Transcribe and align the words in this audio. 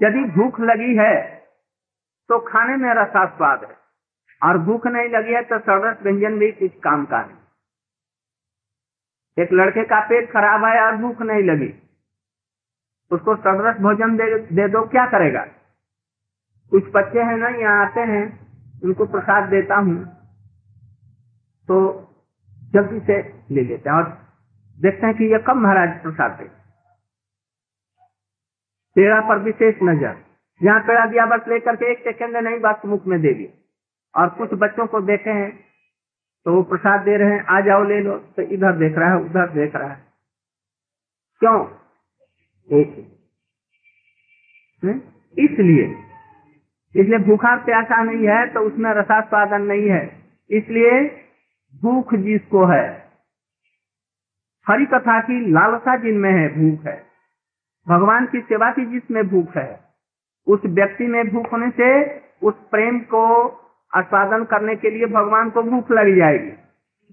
यदि 0.00 0.22
भूख 0.32 0.60
लगी 0.62 0.94
है 0.96 1.14
तो 2.30 2.38
खाने 2.42 2.76
में 2.76 2.88
रसा 2.94 3.24
स्वाद 3.28 3.64
है। 3.64 3.74
और 4.42 4.58
भूख 4.60 4.86
नहीं 4.88 5.08
लगी 5.10 5.32
है 5.34 5.42
तो 5.44 5.58
सरस 5.60 6.02
व्यंजन 6.02 6.38
भी 6.38 6.50
कुछ 6.54 6.72
काम 6.84 7.04
का 7.04 7.20
नहीं 7.22 7.44
एक 9.36 9.52
लड़के 9.52 9.84
का 9.86 10.00
पेट 10.08 10.30
खराब 10.32 10.64
है 10.64 10.80
और 10.82 10.96
भूख 10.96 11.22
नहीं 11.22 11.42
लगी। 11.44 11.68
उसको 13.10 13.34
सरस 13.36 13.76
भोजन 13.80 14.16
दे, 14.16 14.26
दे 14.38 14.68
दो 14.68 14.82
क्या 14.88 15.06
करेगा? 15.06 15.44
कुछ 16.72 16.84
बच्चे 16.94 17.22
हैं 17.22 17.36
ना 17.38 17.48
यहाँ 17.56 17.84
आते 17.84 18.00
हैं 18.02 18.24
उनको 18.84 19.06
प्रसाद 19.06 19.48
देता 19.50 19.76
हूँ 19.78 19.96
तो 21.68 21.76
जल्दी 22.72 23.00
से 23.00 23.16
ले 23.50 23.62
लेते 23.62 23.90
हैं 23.90 23.96
और 23.96 24.04
देखते 24.78 25.06
हैं 25.06 25.14
कि 25.16 25.24
ये 25.32 25.38
कब 25.46 25.56
महाराज 25.56 25.90
प्रसाद 26.02 26.30
दे 26.40 26.48
पेड़ा 28.96 29.20
पर 29.20 29.38
विशेष 29.38 29.74
नज़र। 29.82 30.14
जहाँ 30.60 30.80
पेड़ा 30.80 31.04
दिया 31.06 31.26
बस 31.26 31.48
लेकर 31.48 31.76
के 31.76 31.90
एक 31.92 31.98
सेकंड 32.00 32.36
नहीं 32.38 32.60
बात 32.60 32.84
मुख 32.86 33.06
में 33.06 33.20
दे 33.20 33.32
दी। 33.34 33.48
और 34.14 34.28
कुछ 34.28 34.50
बच्चों 34.54 34.86
को 34.86 35.00
देखे 35.02 35.30
हैं 35.32 35.50
तो 36.46 36.52
वो 36.52 36.62
प्रसाद 36.62 37.00
दे 37.00 37.16
रहे 37.16 37.30
हैं, 37.30 37.44
आ 37.44 37.60
जाओ 37.60 37.84
ले 37.84 38.00
लो 38.00 38.16
तो 38.36 38.42
इधर 38.44 38.76
देख 38.78 38.98
रहा 38.98 39.08
है, 39.10 39.16
उधर 39.16 39.48
देख 39.50 39.76
रहा 39.76 39.88
है। 39.88 40.02
क्यों? 41.42 41.58
एक। 42.68 42.96
इसलिए। 45.36 45.86
इसलिए 46.94 47.18
भूखा 47.18 47.54
प्यासा 47.64 48.02
नहीं 48.02 48.26
है 48.28 48.46
तो 48.46 48.60
उसमें 48.60 48.90
रसास्वादन 48.94 49.62
नहीं 49.62 49.88
है। 49.90 50.04
इसलिए 50.50 51.00
भूख 51.82 52.14
जिसको 52.16 52.64
है 52.66 52.86
हरी 54.66 54.86
कथा 54.86 55.20
की 55.20 55.40
लालसा 55.52 55.96
जिनमें 55.96 56.30
है, 56.32 56.48
भूख 56.50 56.86
है। 56.86 57.05
भगवान 57.88 58.26
की 58.26 58.40
सेवा 58.40 58.70
की 58.70 58.86
जिसमें 58.86 59.28
भूख 59.28 59.56
है, 59.56 59.80
उस 60.46 60.60
व्यक्ति 60.64 61.06
में 61.06 61.28
भूख 61.28 61.52
होने 61.52 61.70
से 61.70 62.18
उस 62.42 62.54
प्रेम 62.70 63.00
को 63.00 63.48
आस्वादन 63.94 64.44
करने 64.44 64.76
के 64.76 64.90
लिए 64.90 65.06
भगवान 65.06 65.50
को 65.50 65.62
भूख 65.62 65.90
लग 65.90 66.16
जाएगी। 66.16 66.50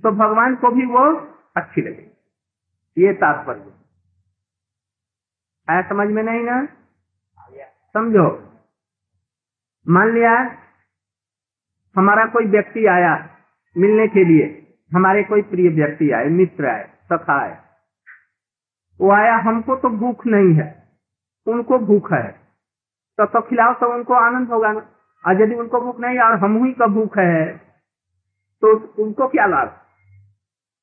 तो 0.02 0.11
भगवान 0.11 0.56
को 0.56 0.72
भी 0.72 0.86
वो 0.86 1.28
अच्छी 1.58 1.81
लगेगी। 1.81 3.06
ये 3.06 3.14
तात्पर्य। 3.14 3.73
आया 5.70 5.81
समझ 5.81 6.08
में 6.08 6.23
नहीं 6.23 6.44
ना? 6.44 6.67
समझो। 7.94 8.53
मान 9.89 10.14
लिया, 10.14 10.58
हमारा 11.98 12.26
कोई 12.26 12.45
व्यक्ति 12.45 12.86
आया 12.86 13.30
मिलने 13.78 14.08
के 14.08 14.23
लिए, 14.26 14.76
हमारे 14.95 15.23
कोई 15.23 15.42
प्रिय 15.42 15.70
व्यक्ति 15.70 16.11
आए, 16.11 16.26
मित्र 16.26 16.66
आए, 16.66 16.89
सखा 17.14 17.42
आए 17.42 17.73
वो 19.02 19.11
आया, 19.11 19.36
हमको 19.38 19.75
तो 19.75 19.89
भूख 19.89 20.25
नहीं 20.27 20.53
है, 20.53 20.67
उनको 21.47 21.77
भूख 21.80 22.11
है। 22.13 22.27
तो 23.17 23.25
तो 23.25 23.41
खिलाओ 23.41 23.73
तो 23.73 23.94
उनको 23.94 24.13
आनंद 24.13 24.49
होगा 24.49 24.72
ना। 24.72 24.80
और 25.27 25.41
यदि 25.41 25.55
उनको 25.55 25.81
भूख 25.81 25.99
नहीं 25.99 26.19
और 26.19 26.33
हम 26.36 26.63
ही 26.66 26.73
का 26.73 26.88
भूख 26.88 27.17
है 27.17 27.58
तो 28.61 28.71
उनको 29.03 29.27
क्या 29.27 29.45
लाभ? 29.45 29.67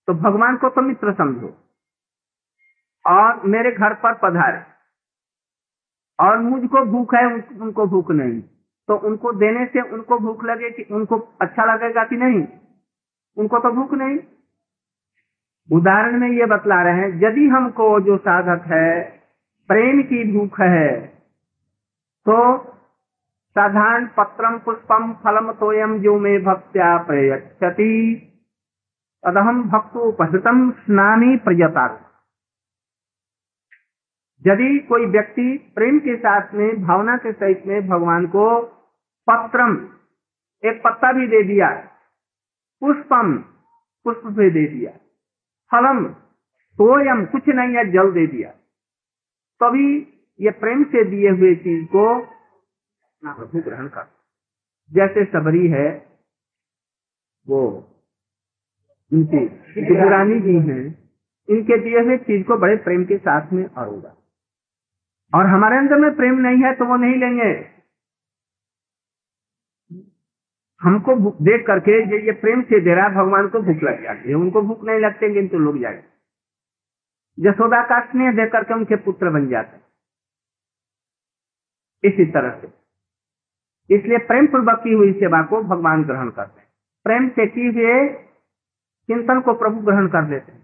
तो 0.06 0.14
भगवान 0.14 0.56
को 0.56 0.68
तो 0.68 0.82
मित्र 0.82 1.12
समझो। 1.12 1.50
और 3.06 3.46
मेरे 3.46 3.72
घर 3.72 3.94
पर 3.94 4.14
पधारे। 4.14 4.62
और 6.20 6.38
मुझको 6.38 6.84
भूख 6.84 7.14
है 7.14 7.24
उनको 7.60 7.86
भूख 7.86 8.10
नहीं। 8.10 8.40
तो 8.88 8.96
उनको 8.98 9.32
देने 9.32 9.66
से 9.66 9.80
उनको 9.80 10.18
भूख 10.18 10.44
लगे 10.44 10.70
कि 10.70 10.82
उनको 10.94 11.18
अच्छा 11.42 11.64
लगेगा 11.64 12.04
कि 12.04 12.16
नहीं? 12.16 12.46
उनको 13.36 13.58
तो 13.58 13.70
भूख 13.70 13.92
नहीं। 13.94 14.18
उदाहरण 15.70 16.18
में 16.20 16.28
ये 16.30 16.46
बतला 16.46 16.82
रहे 16.82 17.00
हैं, 17.00 17.08
यदि 17.22 17.46
हमको 17.48 17.88
जो 18.00 18.16
साधक 18.18 18.64
है, 18.66 19.00
प्रेम 19.70 20.02
की 20.02 20.22
भूख 20.32 20.60
है 20.60 20.90
तो 22.26 22.36
साधारण 23.56 24.06
पत्रम 24.16 24.58
पुष्पम 24.58 25.12
फलम 25.24 25.52
तोयम 25.52 25.98
जो 26.00 26.18
में 26.18 26.42
भक्त्या 26.44 26.96
प्रयच्छति। 26.98 27.94
तदहम 29.24 29.62
भक्तोपहृतम 29.70 30.70
स्नानी 30.78 31.36
प्रयता 31.36 31.86
यदि 34.44 34.78
कोई 34.88 35.06
व्यक्ति 35.06 35.46
प्रेम 35.74 35.98
के 35.98 36.16
साथ 36.16 36.54
में, 36.54 36.82
भावना 36.82 37.16
के 37.16 37.32
सहित 37.32 37.62
में 37.66 37.88
भगवान 37.88 38.26
को 38.26 38.44
पत्रम, 39.28 39.74
एक 40.62 40.80
पत्ता 40.84 41.12
भी 41.12 41.26
दे 41.26 41.42
दिया, 41.44 41.68
पुष्पम 42.82 43.36
पुष्प 44.06 44.26
भी 44.28 44.50
दे 44.50 44.66
दिया 44.66 44.92
फलम 45.72 46.12
सोयम 46.78 47.24
कुछ 47.26 47.48
नहीं 47.48 47.76
है, 47.76 47.84
जल 47.92 48.12
दे 48.12 48.26
दिया। 48.26 48.50
तभी 49.60 49.86
ये 50.40 50.50
प्रेम 50.50 50.84
से 50.84 51.04
दिए 51.04 51.30
हुए 51.30 51.54
चीज़ 51.56 51.86
को 51.86 52.04
प्रभु 53.24 53.60
ग्रहण 53.60 53.88
कर। 53.88 54.06
जैसे 54.92 55.24
सबरी 55.24 55.66
है, 55.68 55.88
वो 57.48 57.60
इनकी 59.12 59.46
गुजरानी 59.84 60.40
जी 60.40 60.54
हैं, 60.70 60.84
इनके 61.48 61.76
दिए 61.78 62.00
हुए 62.00 62.16
चीज़ 62.18 62.46
को 62.46 62.56
बड़े 62.56 62.76
प्रेम 62.76 63.04
के 63.04 63.18
साथ 63.18 63.52
में 63.52 63.64
और 63.66 63.88
और 65.32 65.46
हमारे 65.46 65.76
अंदर 65.76 65.96
में 65.96 66.14
प्रेम 66.16 66.38
नहीं 66.38 66.62
है 66.62 66.74
तो 66.74 66.84
वो 66.84 66.96
नहीं 66.96 67.14
लेंगे। 67.14 67.79
हमको 70.82 71.14
देख 71.44 71.66
करके 71.66 71.92
ये 72.10 72.18
ये 72.26 72.32
प्रेम 72.40 72.62
से 72.62 72.80
दे 72.80 72.94
रहा 72.94 73.06
है, 73.06 73.14
भगवान 73.14 73.48
को 73.48 73.60
भूख 73.62 73.82
लग 73.82 74.02
जाती 74.02 74.28
है। 74.28 74.34
उनको 74.36 74.62
भूख 74.62 74.84
नहीं 74.84 75.00
लगते, 75.00 75.32
किंतु 75.34 75.58
लोग 75.58 75.78
जाए 75.80 76.02
यशोदा 77.38 77.82
का 77.84 78.00
स्नेह 78.06 78.32
देख 78.36 78.52
करके 78.52 78.74
उनके 78.74 78.96
पुत्र 79.02 79.30
बन 79.30 79.48
जाते 79.48 79.78
इसी 82.04 82.24
तरह 82.32 82.50
से। 82.60 82.68
इसलिए 83.90 84.18
प्रेम 84.26 84.46
पूर्वक 84.46 84.80
की 84.84 84.92
हुई 84.92 85.12
सेवा 85.14 85.42
को 85.42 85.60
भगवान 85.64 86.04
ग्रहण 86.04 86.30
करते 86.30 86.60
हैं। 86.60 86.68
प्रेम 87.06 87.28
से 87.28 87.46
किए 87.48 87.70
हुए 87.70 87.94
चिंतन 89.08 89.40
को 89.40 89.52
प्रभु 89.54 89.80
ग्रहण 89.82 90.08
कर 90.08 90.28
लेते 90.28 90.52
हैं। 90.52 90.60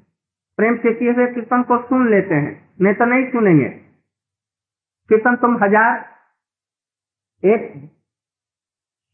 प्रेम 0.58 0.76
से 0.76 0.92
किए 0.94 1.12
हुए 1.12 1.26
कीर्तन 1.34 1.62
को 1.62 1.78
सुन 1.82 2.10
लेते 2.10 2.34
हैं। 2.36 2.52
नहीं 2.80 2.94
तो 2.94 3.04
नहीं 3.04 3.24
सुनेंगे। 3.30 3.68
कीर्तन 5.10 5.36
तुम 5.36 5.56
हज़ार, 5.62 5.94
एक 7.42 7.62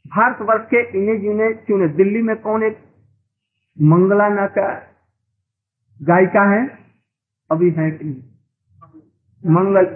भारतवर्ष 0.07 0.65
के 0.67 0.81
इन्हें 0.99 1.21
जिन्हें 1.21 1.53
चुने। 1.59 1.89
दिल्ली 1.89 2.23
में 2.23 2.37
कौन 2.37 2.63
एक 2.63 2.79
मंगला 3.77 4.29
ना 4.29 4.47
का 4.49 4.69
गायिका 6.01 6.43
है? 6.51 6.63
अभी 7.51 7.71
है 7.71 7.91
कि 7.91 8.09
मंगल 9.45 9.87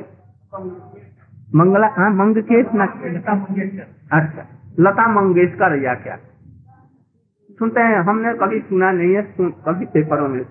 मंगला 1.54 1.86
हाँ 1.88 2.10
मंगकेश 2.10 2.66
ना। 2.74 2.84
अच्छा 4.12 4.46
लता 4.80 5.06
मंगेशकर 5.12 5.82
या 5.82 5.94
क्या? 5.94 6.16
सुनते 7.58 7.80
हैं 7.80 7.98
हमने 8.00 8.32
कभी 8.34 8.60
सुना 8.60 8.90
नहीं 8.92 9.14
है 9.14 9.22
सुन, 9.32 9.50
कभी 9.66 9.86
पेपरों 9.86 10.28
में। 10.28 10.44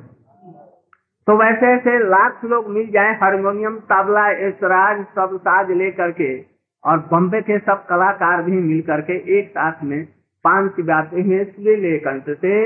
तो 1.27 1.37
वैसे 1.37 1.65
ऐसे 1.67 1.97
लाख 2.09 2.43
लोग 2.45 2.69
मिल 2.69 2.91
जाए 2.91 3.13
हारमोनियम 3.13 3.77
तबला 3.89 4.27
एसराज 4.47 5.05
सब 5.15 5.37
साज 5.37 5.71
लेकर 5.71 6.11
के। 6.11 6.54
और 6.85 6.99
बम्बे 7.11 7.41
के 7.41 7.59
सब 7.59 7.85
कलाकार 7.85 8.43
भी 8.43 8.51
मिल 8.51 8.81
करके 8.81 9.39
एक 9.39 9.49
साथ 9.49 9.83
में 9.83 10.05
पाँच 10.43 10.73
गाते 10.79 11.21
हैं 11.21 11.45
ले 11.59 11.99
कंठ 11.99 12.23
से 12.29 12.65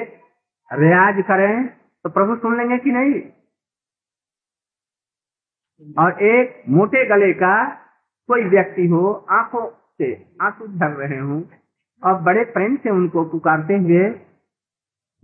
रियाज 0.74 1.24
करें 1.28 1.68
तो 2.04 2.10
प्रभु 2.10 2.36
सुन 2.36 2.58
लेंगे 2.58 2.78
कि 2.78 2.92
नहीं? 2.92 3.22
और 6.00 6.24
एक 6.24 6.64
मोटे 6.70 7.06
गले 7.06 7.34
का 7.34 7.54
कोई 8.28 8.44
व्यक्ति 8.44 8.88
हो, 8.88 9.26
आँखों 9.30 9.66
से 9.98 10.08
आँसू 10.42 10.68
झर 10.68 10.92
रहे 10.92 11.20
हों, 11.20 11.42
और 12.04 12.22
बड़े 12.22 12.44
प्रेम 12.46 12.76
से 12.76 12.90
उनको 12.90 13.24
पुकारते 13.26 13.74
हुए, 13.74 14.10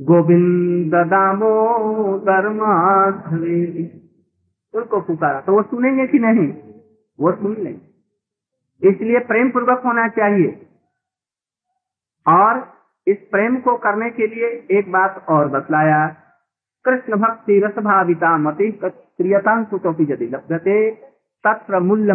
गोविंद 0.01 0.95
दामो 0.95 1.53
माधवी 2.49 3.65
उनको 4.73 5.01
पुकारा। 5.01 5.41
तो 5.41 5.53
वो 5.53 5.63
सुनेंगे 5.63 6.07
कि 6.07 6.19
नहीं? 6.19 6.47
वो 7.19 7.31
सुन 7.31 7.55
लेंगे। 7.63 7.84
इसलिए 8.83 9.19
प्रेम 9.19 9.51
पूर्वक 9.51 9.81
होना 9.85 10.07
चाहिए। 10.07 10.67
और 12.27 12.73
इस 13.07 13.17
प्रेम 13.31 13.59
को 13.59 13.77
करने 13.77 14.09
के 14.09 14.27
लिए 14.27 14.67
एक 14.71 14.91
बात 14.91 15.25
और 15.29 15.47
बतलाया। 15.47 16.07
कृष्ण 16.85 17.15
भक्ति 17.15 17.59
रस 17.59 17.83
भाविता 17.83 18.37
मति 18.37 18.79
क्रियता 18.83 19.63
यदि 20.01 20.25
लभ्यते, 20.25 20.91
तत्र 21.43 21.79
मूल्य 21.79 22.13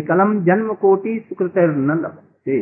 कलम 0.00 0.44
जन्म 0.44 0.74
कोटि 0.74 1.26
सुकृत 1.28 1.52
न 1.58 1.90
लभ्यते। 1.90 2.60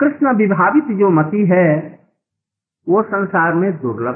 कृष्ण 0.00 0.34
विभावित 0.34 0.84
जो 0.84 1.10
मति 1.10 1.46
है, 1.46 1.98
वो 2.88 3.02
संसार 3.02 3.54
में 3.54 3.80
दुर्लभ। 3.80 4.14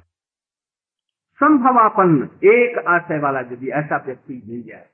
संभवापन 1.34 2.28
एक 2.44 2.78
आशय 2.88 3.18
वाला 3.18 3.40
यदि 3.40 3.70
ऐसा 3.70 4.02
व्यक्ति 4.06 4.42
मिल 4.46 4.62
जाए। 4.62 4.86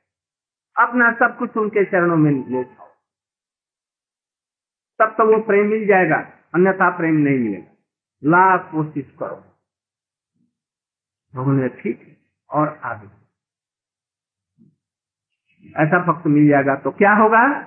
अपना 0.78 1.12
सब 1.12 1.38
कुछ 1.38 1.56
उनके 1.56 1.84
चरणों 1.84 2.16
में 2.16 2.30
ले 2.48 2.64
जाओ। 2.64 2.86
तब 4.98 5.14
तो 5.18 5.36
वो 5.36 5.42
प्रेम 5.42 5.66
मिल 5.66 5.86
जाएगा, 5.86 6.16
अन्यथा 6.54 6.90
प्रेम 6.90 7.14
नहीं 7.14 7.38
मिलेगा। 7.38 7.76
लाख 8.24 8.70
कोशिश 8.72 9.10
करो। 9.18 9.36
उन्होंने 11.34 11.68
ठीक 11.68 12.16
और 12.50 12.80
आगे। 12.84 13.06
ऐसा 15.76 16.12
भक्त 16.12 16.26
मिल 16.26 16.48
जाएगा 16.48 16.74
तो 16.76 16.90
क्या 16.90 17.12
होगा? 17.14 17.62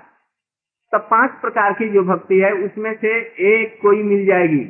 तब 0.92 1.08
पाँच 1.12 1.32
प्रकार 1.32 1.74
की 1.74 1.90
जो 1.90 2.04
भक्ति 2.04 2.40
है, 2.40 2.52
उसमें 2.52 2.98
से 2.98 3.20
एक 3.48 3.82
कोई 3.82 4.04
मिल 4.04 4.26
जाएगी। 4.26 4.66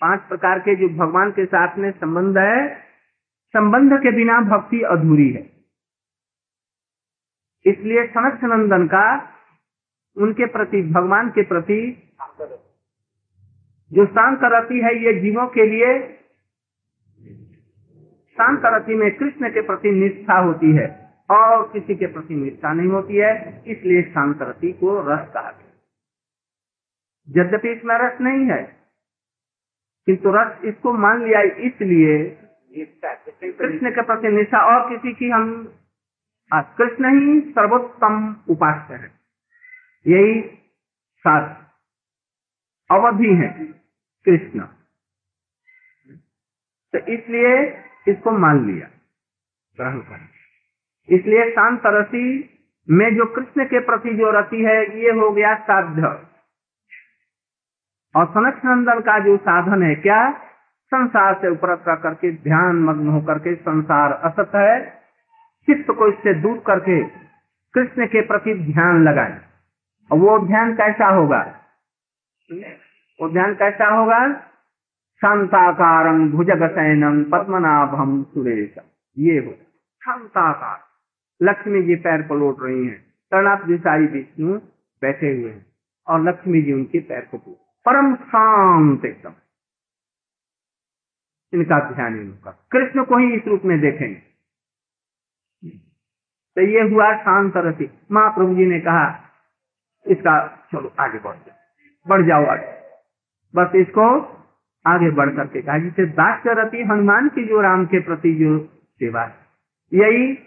पाँच 0.00 0.20
प्रकार 0.20 0.58
के 0.58 0.74
जो 0.76 0.88
भगवान 0.88 1.30
के 1.30 1.46
साथ 1.46 1.78
में 1.78 1.90
संबंध 1.90 2.38
है, 2.38 2.82
संबंध 3.52 3.92
के 3.92 4.12
बिना 4.12 4.40
भक्ति 4.40 4.80
अधूरी 4.80 5.30
है। 5.30 5.51
इसलिए 7.66 8.06
सनक 8.06 8.44
नंदन 8.44 8.86
का 8.86 9.04
उनके 10.16 10.46
प्रति 10.46 10.82
भगवान 10.92 11.28
के 11.30 11.42
प्रति 11.44 11.80
जो 13.90 14.06
शांत 14.08 14.40
रति 14.52 14.80
है 14.80 14.94
ये 14.96 15.12
जीवों 15.20 15.46
के 15.48 15.66
लिए 15.66 15.92
शांत 18.36 18.62
रति 18.66 18.94
में 18.94 19.10
कृष्ण 19.16 19.48
के 19.50 19.62
प्रति 19.62 19.90
निष्ठा 19.94 20.38
होती 20.38 20.72
है 20.76 20.86
और 21.30 21.62
किसी 21.72 21.94
के 21.94 22.06
प्रति 22.06 22.34
निष्ठा 22.34 22.72
नहीं 22.72 22.88
होती 22.88 23.16
है 23.16 23.32
इसलिए 23.66 24.02
शांत 24.08 24.42
रति 24.42 24.72
को 24.72 24.98
रस 25.02 25.28
कहा 25.34 25.50
गया 25.50 25.70
यद्यपि 27.28 27.72
इसमें 27.72 27.94
रस 27.98 28.20
नहीं 28.20 28.46
है 28.46 28.62
किंतु 30.06 30.30
रस 30.30 30.64
इसको 30.64 30.92
मान 30.98 31.24
लिया 31.24 31.42
इसलिए 31.66 32.16
कृष्ण 32.72 33.90
के 33.90 34.02
प्रति 34.02 34.28
निष्ठा 34.28 34.64
और 34.66 34.88
किसी 34.88 35.12
की 35.12 35.30
हम 35.30 35.52
कृष्ण 36.60 37.20
ही 37.20 37.40
सर्वोत्तम 37.40 38.36
उपास्य 38.48 38.94
है। 38.94 39.10
यही 40.06 40.42
सात 41.16 41.72
अवधि 42.90 43.34
है 43.34 43.48
कृष्ण। 44.24 44.60
तो 46.92 46.98
इसलिए 46.98 47.84
इसको 48.08 48.30
मान 48.30 48.66
लिया। 48.66 48.88
ग्रहण 49.76 49.98
कर। 49.98 50.28
इसलिए 51.14 51.50
शांत 51.50 51.82
रसी 51.86 52.48
में 52.90 53.16
जो 53.16 53.26
कृष्ण 53.26 53.64
के 53.64 53.80
प्रति 53.80 54.10
जो 54.10 54.30
रति 54.30 54.64
है, 54.64 55.00
ये 55.00 55.10
हो 55.10 55.30
गया 55.30 55.54
साध्य। 55.54 56.02
और 58.16 58.52
नंदन 58.64 59.00
का 59.00 59.18
जो 59.18 59.36
साधन 59.36 59.82
है, 59.82 59.94
क्या? 59.94 60.32
संसार 60.86 61.34
से 61.34 61.48
उपरत 61.48 61.84
करके 61.88 62.32
ध्यान 62.32 62.76
मग्न 62.76 63.08
होकर 63.08 63.38
के 63.38 63.54
संसार 63.54 64.12
असत 64.12 64.52
है। 64.54 65.01
चित्त 65.66 65.90
को 65.90 66.08
इससे 66.08 66.34
दूर 66.34 66.58
करके 66.66 67.04
कृष्ण 67.74 68.06
के 68.06 68.20
प्रति 68.20 68.54
ध्यान 68.54 69.08
लगाए। 69.08 69.40
और 70.12 70.18
वो 70.18 70.38
ध्यान 70.46 70.74
कैसा 70.74 71.08
होगा? 71.08 71.40
वो 73.20 73.28
ध्यान 73.32 73.54
कैसा 73.54 73.86
होगा? 73.88 74.40
शांताकार 75.22 76.12
भुजग 76.12 76.70
सैनम 76.70 77.24
पद्मनाभम 77.24 78.22
सुरेश। 78.22 78.74
ये 79.18 79.38
हो 79.38 79.52
शांताकार। 80.04 80.80
लक्ष्मी 81.42 81.82
जी 81.82 81.94
पैर 81.96 82.22
को 82.22 82.34
लौट 82.34 82.56
रही 82.60 82.86
हैं। 82.86 83.12
जी, 83.66 83.78
साई 83.78 84.06
विष्णु 84.06 84.54
बैठे 85.02 85.32
हुए 85.32 85.50
हैं 85.50 85.66
और 86.06 86.22
लक्ष्मी 86.22 86.62
जी 86.62 86.72
उनके 86.72 86.98
पैर 87.00 87.28
को 87.30 87.38
पूछ 87.38 87.56
परम 87.84 88.14
शांत 88.14 89.04
एकदम। 89.04 89.32
इनका 91.54 91.90
ध्यान 91.90 92.38
कृष्ण 92.72 93.04
को 93.04 93.16
ही 93.16 93.34
इस 93.34 93.42
रूप 93.46 93.62
में 93.64 93.80
देखेंगे। 93.80 94.31
तो 96.56 96.60
ये 96.60 96.80
हुआ 96.82 97.12
शांत 97.16 97.52
रति। 97.56 97.88
महाप्रभु 98.12 98.54
जी 98.54 98.66
ने 98.66 98.80
कहा 98.80 99.04
इसका 100.06 100.34
चलो 100.72 100.92
आगे 101.00 101.18
बढ़ 101.18 101.36
जाओ। 101.36 101.56
बढ़ 102.08 102.22
जाओ 102.26 102.46
आगे। 102.46 102.72
बस 103.54 103.74
इसको 103.76 104.06
आगे 104.86 105.10
बढ़ 105.10 105.30
करके 105.36 105.62
कहा 105.62 105.78
जिसे 105.78 106.06
दास्य 106.06 106.54
रति 106.54 106.82
हनुमान 106.82 107.28
की 107.28 107.44
जो 107.44 107.60
राम 107.60 107.84
के 107.86 108.00
प्रति 108.00 108.34
जो 108.34 108.58
सेवा 108.98 109.22
है 109.22 109.34
यही 109.92 110.38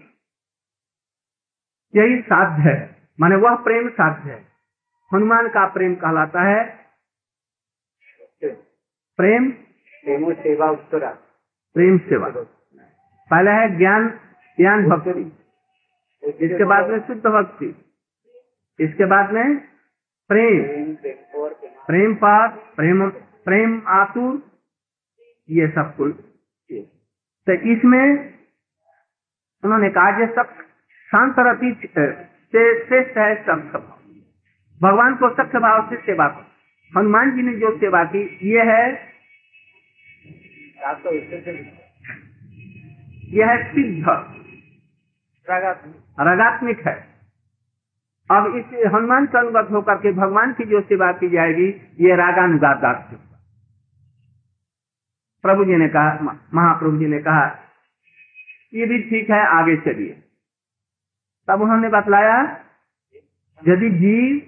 यही 1.96 2.22
साध्य 2.22 2.70
है। 2.70 2.96
माने 3.20 3.36
वह 3.36 3.56
प्रेम 3.56 3.90
साध्य 3.90 4.30
है। 4.32 4.40
हनुमान 5.14 5.48
का 5.50 5.66
प्रेम 5.68 5.96
कहलाता 5.96 6.42
है 6.42 6.64
प्रेम 9.18 9.52
प्रेमो 9.52 10.34
सेवा 10.34 10.70
उत्तरा। 10.70 11.10
प्रेम 11.74 11.98
सेवा। 11.98 12.30
पहला 13.32 13.52
है 13.52 13.78
ज्ञान 13.78 14.10
ज्ञान 14.58 14.90
भक्ति। 14.90 15.45
इसके 16.26 16.66
बाद 16.66 16.90
में 16.90 17.00
शुद्ध 17.00 17.26
भक्ति। 17.28 17.68
इसके 18.80 19.06
बाद 19.06 19.32
में 19.32 19.58
प्रेम। 20.30 20.96
प्रेम 21.88 22.16
और 22.16 22.48
प्रेम 22.76 23.10
प्रेम 23.46 23.82
आतुर 23.88 24.42
ये 25.50 25.68
सब 25.68 25.96
कुल। 25.96 26.12
तो 27.48 27.54
इसमें 27.72 28.06
उन्होंने 29.64 29.90
कहा 29.90 30.12
कि 30.12 30.26
सब 30.34 30.54
शांत 31.12 31.36
रति 31.40 31.72
से 31.86 32.86
श्रेष्ठ 32.86 33.18
है 33.18 33.36
सब 33.46 33.72
सब। 33.72 33.84
भगवान 34.82 35.16
को 35.16 35.30
सख्त 35.34 35.56
भाव 35.56 35.90
से 35.90 35.96
सेवा 35.98 36.28
करो। 36.28 37.00
हनुमान 37.00 37.36
जी 37.36 37.42
ने 37.42 37.54
जो 37.54 37.78
सेवा 37.80 38.04
की 38.06 38.24
ये 38.44 38.62
है 38.62 38.84
यह 43.34 43.48
है 43.48 43.58
सिद्ध। 43.74 44.45
रागात्मक। 45.50 46.78
है। 46.88 47.16
अब 48.32 48.56
इस 48.56 48.66
हनुमान 48.94 49.26
के 49.26 49.38
अनुगत 49.38 49.68
होकर 49.72 49.96
के 49.96 50.12
भगवान 50.12 50.54
की 50.54 50.64
जो 50.64 50.82
सेवा 50.82 51.12
की 51.12 51.30
जाएगी, 51.30 51.68
ये 52.00 52.16
रागानुगात 52.16 52.82
प्रभु 55.42 55.66
जी 55.66 55.76
ने 55.76 55.88
कहा 55.88 56.40
महाप्रभु 56.54 56.98
जी 56.98 57.06
ने 57.06 57.20
कहा, 57.20 57.60
ये 58.74 58.86
भी 58.86 59.10
ठीक 59.10 59.30
है, 59.30 59.48
आगे 59.48 59.78
चलिए। 59.78 60.24
तब 61.48 61.62
उन्होंने 61.62 61.90
बतलाया, 61.90 62.66
यदि 63.68 63.90
जीव 63.90 64.42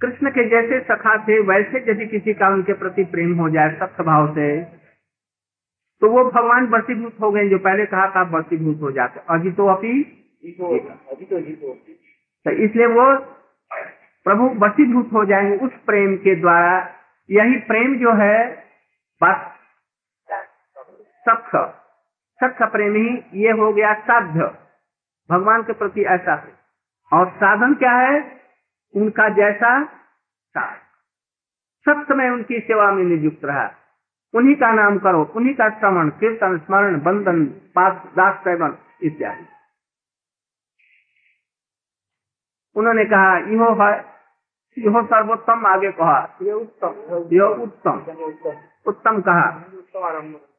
कृष्ण 0.00 0.30
के 0.30 0.48
जैसे 0.48 0.80
सखा 0.80 1.28
थे, 1.28 1.40
वैसे 1.40 1.90
यदि 1.90 2.06
किसी 2.06 2.34
का 2.34 2.48
उनके 2.48 2.72
प्रति 2.72 3.04
प्रेम 3.04 3.38
हो 3.38 3.50
जाए 3.50 3.76
सख्त 3.80 4.00
भाव 4.00 4.34
से 4.34 4.77
तो 6.02 6.10
वो 6.10 6.24
भगवान 6.30 6.66
वर्षीभूत 6.66 7.16
हो 7.20 7.30
गए 7.32 7.48
जो 7.48 7.58
पहले 7.58 7.86
कहा 7.86 8.06
था 8.16 8.22
वर्षीभूत 8.30 8.80
हो 8.82 8.90
जाते। 8.92 9.20
अभी 9.30 9.50
तो 9.52 9.66
अभी 9.66 9.92
जीतो 10.44 10.66
होगा 10.66 10.94
अभी 11.10 11.24
तो 11.24 11.72
तो 12.46 12.50
इसलिए 12.64 12.86
वो 12.86 13.06
प्रभु 14.26 14.44
वशीभूत 14.58 15.10
हो 15.12 15.24
जाएँगे 15.24 15.56
उस 15.56 15.72
प्रेम 15.86 16.16
के 16.16 16.34
द्वारा। 16.34 16.76
यही 17.30 17.56
प्रेम 17.68 17.98
जो 17.98 18.12
है 18.14 18.36
बस 19.20 19.40
सख्त 21.26 21.56
सख्त 22.40 22.62
प्रेम 22.72 22.94
ही 22.96 23.42
ये 23.42 23.50
हो 23.52 23.72
गया 23.72 23.94
साध्य। 24.00 24.50
भगवान 25.30 25.62
के 25.62 25.72
प्रति 25.72 26.02
ऐसा 26.06 26.34
है। 26.34 26.52
और 27.12 27.28
साधन 27.30 27.74
क्या 27.74 27.92
है? 27.92 28.20
उनका 28.94 29.28
जैसा 29.28 29.72
साध 29.84 30.76
सब 31.86 32.04
समय 32.04 32.28
उनकी 32.30 32.58
सेवा 32.60 32.90
में 32.92 33.04
नियुक्त 33.04 33.44
रहा। 33.44 33.66
उन्हीं 34.34 34.56
का 34.56 34.72
नाम 34.72 34.98
करो, 34.98 35.24
उन्हीं 35.24 35.54
का 35.54 35.70
श्रवण, 35.70 36.08
कीर्तन, 36.08 36.58
स्मरण, 36.58 37.00
बंधन, 37.00 37.44
पास, 37.46 38.12
दास 38.16 38.44
सेवन 38.44 38.78
इत्यादि। 39.02 39.46
उन्होंने 42.76 43.04
कहा 43.04 43.38
यो 43.38 43.82
है 43.82 44.18
यो 44.78 45.06
सर्वोत्तम 45.06 45.66
आगे 45.66 45.92
कहा, 45.92 46.36
ये 46.42 46.52
उत्तम, 46.52 46.88
यो 47.32 47.62
उत्तम। 47.62 48.06
उत्तम 48.86 49.20
कहा। 49.20 49.50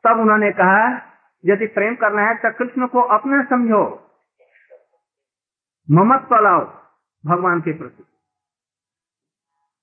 तब 0.03 0.19
उन्होंने 0.19 0.51
कहा, 0.51 1.01
यदि 1.45 1.67
प्रेम 1.67 1.95
करना 1.95 2.21
है 2.21 2.35
तो 2.35 2.53
कृष्ण 2.53 2.87
को 2.87 3.01
अपना 3.01 3.43
समझो। 3.43 4.11
ममत्व 5.91 6.35
लाओ 6.35 6.65
भगवान 7.25 7.61
के 7.61 7.73
प्रति। 7.73 8.03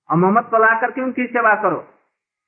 और 0.09 0.17
ममत्व 0.17 0.57
ला 0.57 0.81
करके 0.81 1.01
उनकी 1.01 1.27
सेवा 1.27 1.55
करो। 1.55 1.96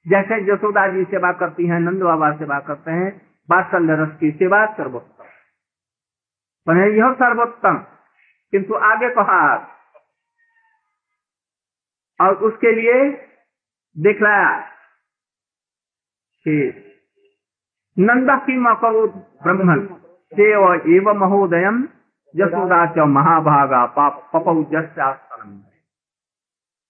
जैसे 0.10 0.54
यशोदा 0.54 0.88
जी 0.88 1.04
सेवा 1.04 1.32
करती 1.32 1.68
हैं, 1.68 1.80
नंद 1.80 2.04
बाबा 2.04 2.32
सेवा 2.32 2.60
करते 2.60 2.92
हैं 2.92 3.22
बात्सल्य 3.50 3.96
रस 3.96 4.18
की 4.20 4.32
सेवा 4.32 4.66
सर्वोत्तम। 4.66 6.78
यह 6.78 7.14
सर्वोत्तम। 7.14 7.86
किंतु 8.52 8.74
आगे 8.74 9.10
कहा, 9.10 9.68
और 12.22 12.36
उसके 12.36 12.72
लिए 12.72 13.28
दिखलाया 13.98 14.70
कि 16.48 16.86
नंदा 18.00 18.36
की 18.36 18.58
मकरो 18.58 19.30
ब्रह्मन 19.44 20.02
देव 20.34 20.74
एव 20.74 21.14
महोदयम, 21.14 21.88
यशोदा 22.36 22.86
च 22.86 22.98
महाभागा, 22.98 23.86
पाप 23.86 24.32
पपौ 24.34 24.64
जस्यास्तनम 24.64 25.29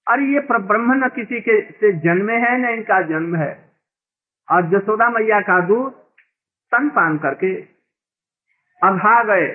अरे 0.09 0.25
ये 0.25 0.39
ब्रह्म 0.39 1.05
न 1.05 1.09
किसी 1.09 1.41
के, 1.41 1.71
से 1.71 1.93
जन्मे 1.93 2.37
है 2.37 2.57
न 2.57 2.65
इनका 2.65 3.01
जन्म 3.01 3.35
है। 3.35 3.69
और 4.51 4.61
जसोदा 4.69 5.09
मैया 5.09 5.41
का 5.41 5.59
दूध 5.59 5.93
तन 6.71 6.89
पान 6.89 7.17
करके 7.17 7.61
अभा 8.83 9.23
गए। 9.23 9.47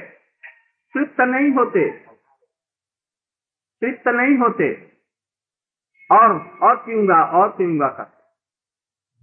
तृप्त 0.95 1.21
नहीं 1.21 1.51
होते। 1.51 1.91
तृप्त 3.81 4.09
नहीं 4.09 4.39
होते। 4.39 4.93
और 6.13 6.59
और 6.63 6.77
पीऊँगा 6.77 7.25
और 7.25 7.49
पीऊँगा 7.49 7.89
कर 7.89 8.15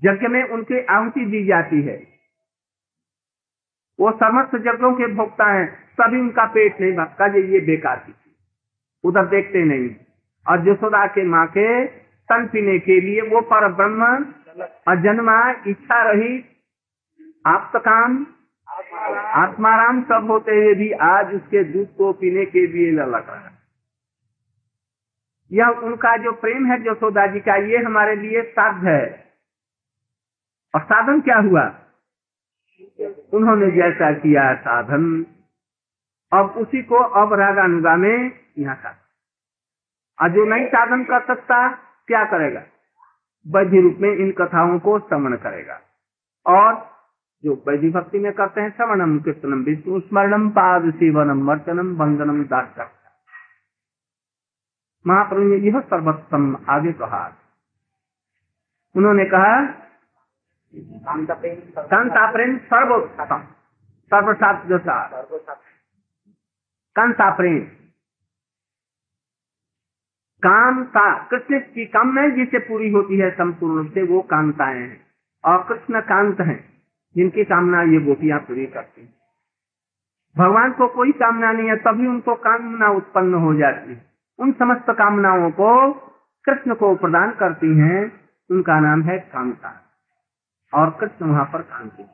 यज्ञ 0.03 0.27
में 0.27 0.43
उनकी 0.43 0.85
आहुति 0.85 1.25
दी 1.25 1.45
जाती 1.45 1.81
है। 1.81 2.07
वो 3.99 4.11
समस्त 4.11 4.55
जगहों 4.55 4.93
के 4.93 5.07
भोक्ता 5.07 5.45
हैं। 5.45 5.89
सभी 5.91 6.19
उनका 6.19 6.45
पेट 6.45 6.81
नहीं 6.81 6.93
भरता 6.93 7.27
जी 7.27 7.39
ये 7.39 7.59
बेकार 7.59 7.97
की 7.97 8.15
उधर 9.03 9.25
देखते 9.25 9.63
नहीं। 9.63 9.95
और 10.49 10.69
यशोदा 10.69 11.05
के 11.07 11.23
माँ 11.23 11.45
के 11.47 11.85
तन 12.29 12.47
पीने 12.47 12.79
के 12.79 12.99
लिए 13.01 13.21
वो 13.21 13.41
पर 13.41 13.67
ब्रह्म 13.73 14.03
और 14.87 15.01
जन्मा 15.01 15.51
इच्छा 15.67 16.11
रही, 16.11 16.45
आप 17.45 17.71
काम, 17.75 18.25
आत्माराम 19.43 20.01
सब 20.01 20.27
होते 20.31 20.51
हुए 20.51 20.73
भी 20.73 20.91
आज 20.91 21.33
उसके 21.35 21.63
दूध 21.63 21.95
को 21.95 22.13
पीने 22.13 22.45
के 22.45 22.67
लिए 22.67 22.91
ललक 22.91 23.29
रहा 23.29 23.51
यह 25.51 25.67
उनका 25.67 26.17
जो 26.17 26.31
प्रेम 26.31 26.65
है 26.65 26.81
यशोदा 26.81 27.25
जी 27.27 27.39
का, 27.39 27.55
ये 27.55 27.77
हमारे 27.77 28.15
लिए 28.15 28.41
साध्य 28.41 28.89
है। 28.89 29.31
और 30.75 30.81
साधन 30.81 31.21
क्या 31.21 31.37
हुआ? 31.37 31.63
उन्होंने 33.33 33.71
जैसा 33.71 34.11
किया 34.13 34.53
साधन। 34.55 35.25
अब 36.33 36.53
उसी 36.57 36.81
को 36.81 36.95
अब 36.95 37.33
रागानुगा 37.33 37.95
में 37.95 38.31
यहाँ 38.59 38.75
का 38.75 39.00
और 40.21 40.29
जो 40.29 40.45
नहीं 40.45 40.67
साधन 40.67 41.03
कर 41.03 41.25
सकता 41.27 41.67
क्या 42.07 42.23
करेगा? 42.25 42.63
वैधि 43.45 43.81
रूप 43.81 43.97
में 43.99 44.09
इन 44.09 44.31
कथाओं 44.31 44.79
को 44.79 44.99
श्रवण 44.99 45.35
करेगा। 45.37 45.79
और 46.45 46.73
जो 47.43 47.53
वैधि 47.67 47.89
भक्ति 47.89 48.19
में 48.19 48.31
करते 48.33 48.61
हैं 48.61 48.69
श्रवणम 48.69 49.19
कीर्तनम 49.19 49.63
विष्णु 49.63 49.99
स्मरणम 49.99 50.49
पाद 50.49 50.89
सेवनम 50.93 51.49
वर्चनम 51.49 51.95
वंदनम 51.95 52.43
दास 52.43 52.91
महाप्रभु 55.05 55.41
ने 55.41 55.57
यह 55.57 55.79
सर्वोत्तम 55.79 56.65
आगे 56.69 56.91
कहा। 56.93 57.23
उन्होंने 58.95 59.25
कहा 59.25 59.61
कांता 61.83 62.31
प्रेम 62.31 62.57
सर्वोत्तम 62.57 63.43
सर्वसात 64.11 64.63
कांता 66.95 67.29
प्रेम 67.35 67.59
कांता, 70.43 71.23
कृष्ण 71.23 71.59
की 71.59 71.85
कामना 71.85 72.27
जिसे 72.27 72.59
पूरी 72.59 72.89
होती 72.89 73.17
है, 73.17 73.31
संपूर्ण 73.31 73.77
रूप 73.77 73.87
से 73.93 74.03
वो 74.03 74.21
कांताएँ 74.21 74.79
हैं। 74.79 75.01
और 75.45 75.65
कृष्ण 75.69 76.01
कांत 76.01 76.39
हैं, 76.39 76.73
जिनकी 77.15 77.43
कामना 77.43 77.81
ये 77.81 77.99
गोपियाँ 77.99 78.39
पूरी 78.39 78.65
करती 78.65 79.01
हैं। 79.01 79.13
भगवान 80.37 80.71
को 80.71 80.87
कोई 80.87 81.11
कामना 81.11 81.51
नहीं 81.51 81.69
है, 81.69 81.75
तभी 81.75 82.07
उनको 82.07 82.35
कामना 82.35 82.89
उत्पन्न 82.89 83.33
हो 83.33 83.53
जाती 83.53 83.93
है। 83.93 84.05
उन 84.39 84.51
समस्त 84.51 84.85
कामनाओं 84.89 85.51
को 85.51 85.93
कृष्ण 86.45 86.73
को 86.73 86.95
प्रदान 86.95 87.31
करती 87.31 87.77
हैं, 87.77 88.21
उनका 88.51 88.79
नाम 88.79 89.01
है 89.01 89.19
कांता। 89.19 89.81
और 90.73 90.89
कृष्ण 90.89 91.25
वहाँ 91.25 91.45
पर 91.45 91.61
कांति 91.61 92.05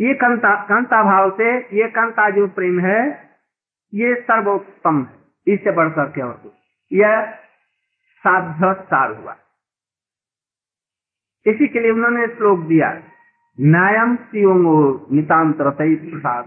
ये 0.00 0.14
कांता 0.14 0.64
कांता 0.64 1.02
भाव 1.02 1.30
से, 1.30 1.58
ये 1.58 1.88
कांता 1.88 2.30
जो 2.30 2.46
प्रेम 2.46 2.80
है, 2.80 3.30
ये 3.94 4.14
सर्वोत्तम 4.14 5.02
है। 5.02 5.23
इससे 5.46 5.70
बढ़कर 5.72 6.10
क्या 6.10 6.26
होती 6.26 6.98
यह 6.98 7.24
साध्य 8.24 8.72
सार 8.82 9.10
हुआ। 9.12 9.34
इसी 11.46 11.66
के 11.68 11.80
लिए 11.80 11.90
उन्होंने 11.90 12.26
श्लोक 12.26 12.58
दिया 12.66 12.88
न्यायम 13.58 14.14
शिवंगो 14.16 14.76
नितांत 15.12 15.60
रतई 15.60 15.94
प्रसाद। 15.96 16.46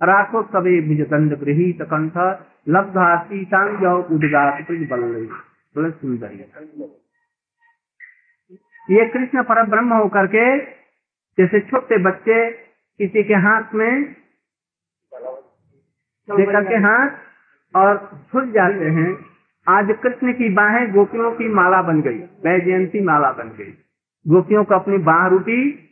राखो 0.00 0.42
सबे 0.42 0.80
भुज 0.80 1.00
दंड 1.08 1.32
गृहित 1.40 1.82
कंठ 1.82 2.16
लब्धा 2.68 3.08
सीतांग 3.22 3.82
उदगात 4.12 4.70
बल 5.74 5.90
सुंदर 5.90 6.32
ये। 8.88 9.04
कृष्ण 9.08 9.42
पर 9.42 9.62
ब्रह्म 9.66 9.92
होकर 9.92 10.26
के, 10.26 10.44
जैसे 11.38 11.60
छोटे 11.60 11.96
बच्चे 11.98 12.38
किसी 13.00 13.22
के 13.22 13.34
हाथ 13.44 13.74
में 13.74 13.94
लेकर 16.30 16.64
के 16.64 16.74
हाथ 16.74 17.10
और 17.76 18.10
झुल 18.32 18.50
जाते 18.52 18.84
हैं। 18.84 19.26
आज 19.68 19.88
कृष्ण 20.02 20.32
की 20.32 20.48
बाहें 20.48 20.92
गोपियों 20.92 21.32
की 21.32 21.48
माला 21.48 21.82
बन 21.82 22.02
गई 22.02 22.18
वह 22.18 22.58
जयंती 22.58 23.00
माला 23.00 23.32
बन 23.32 23.48
गई। 23.48 23.74
गोपियों 24.26 24.64
को 24.64 24.74
अपनी 24.74 24.98
बाह 24.98 25.26
रूटी 25.26 25.90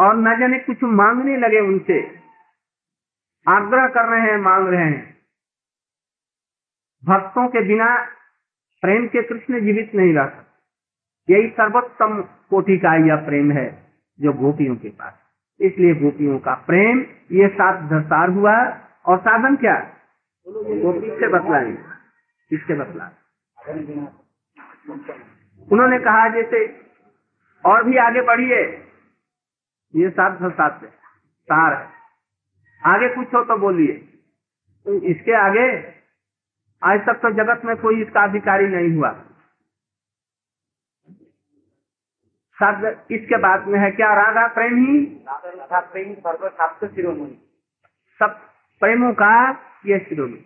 और 0.00 0.16
न 0.16 0.40
जाने 0.40 0.58
कुछ 0.58 0.82
मांगने 0.82 1.36
लगे 1.36 1.60
उनसे। 1.60 2.20
आग्रह 3.48 3.88
कर 3.88 4.04
रहे 4.04 4.20
हैं, 4.20 4.38
मांग 4.38 4.68
रहे 4.68 4.84
हैं। 4.84 5.16
भक्तों 7.04 7.48
के 7.48 7.60
बिना 7.60 8.06
प्रेम 8.80 9.06
के 9.06 9.22
कृष्ण 9.22 9.60
जीवित 9.60 9.94
नहीं 9.94 10.14
रह 10.14 10.26
सकते। 10.26 11.32
यही 11.32 11.48
सर्वोत्तम 11.48 12.20
कोटि 12.22 12.78
का 12.78 12.94
यह 12.94 13.16
प्रेम 13.16 13.52
है, 13.52 13.92
जो 14.20 14.32
गोपियों 14.32 14.76
के 14.76 14.88
पास। 14.88 15.14
इसलिए 15.60 15.94
गोपियों 15.94 16.38
का 16.38 16.54
प्रेम, 16.54 17.00
ये 17.32 17.48
सात 17.48 17.92
दसार 17.92 18.30
हुआ। 18.30 18.86
और 19.06 19.18
साधन 19.18 19.56
क्या? 19.56 19.74
गोपी 20.48 21.10
से 21.10 21.28
बतलाएँगे 21.28 21.82
किससे 22.50 22.74
बतला 22.74 23.10
उन्होंने 25.72 25.98
कहा 25.98 26.28
जैसे 26.28 26.66
और 27.64 27.84
भी 27.84 27.96
आगे 27.96 28.22
बढ़िए। 28.22 28.60
ये 29.94 30.10
सात 30.10 30.38
सात 30.42 30.80
सार 31.44 31.74
है। 31.74 31.88
आगे 32.86 33.08
कुछ 33.14 33.34
हो 33.34 33.44
तो 33.44 33.56
बोलिए। 33.56 33.92
तो 34.84 34.94
इसके 34.94 35.32
आगे 35.32 35.66
आज 36.82 37.00
तक 37.06 37.20
तो 37.22 37.30
जगत 37.30 37.64
में 37.64 37.76
कोई 37.76 38.02
इसका 38.02 38.22
अधिकारी 38.22 38.66
नहीं 38.66 38.96
हुआ। 38.96 39.10
शब्द 42.60 43.06
इसके 43.10 43.36
बाद 43.36 43.66
में 43.66 43.78
है 43.80 43.90
क्या? 43.90 44.14
राधा 44.14 44.46
प्रेम? 44.46 44.76
ही 44.76 45.04
राधा 45.28 45.80
प्रेम 45.80 46.14
शिरोमणि। 46.88 47.38
सब 48.18 48.49
प्रेमों 48.82 49.12
का 49.14 49.32
ये 49.86 49.98
शिरोमणि 49.98 50.44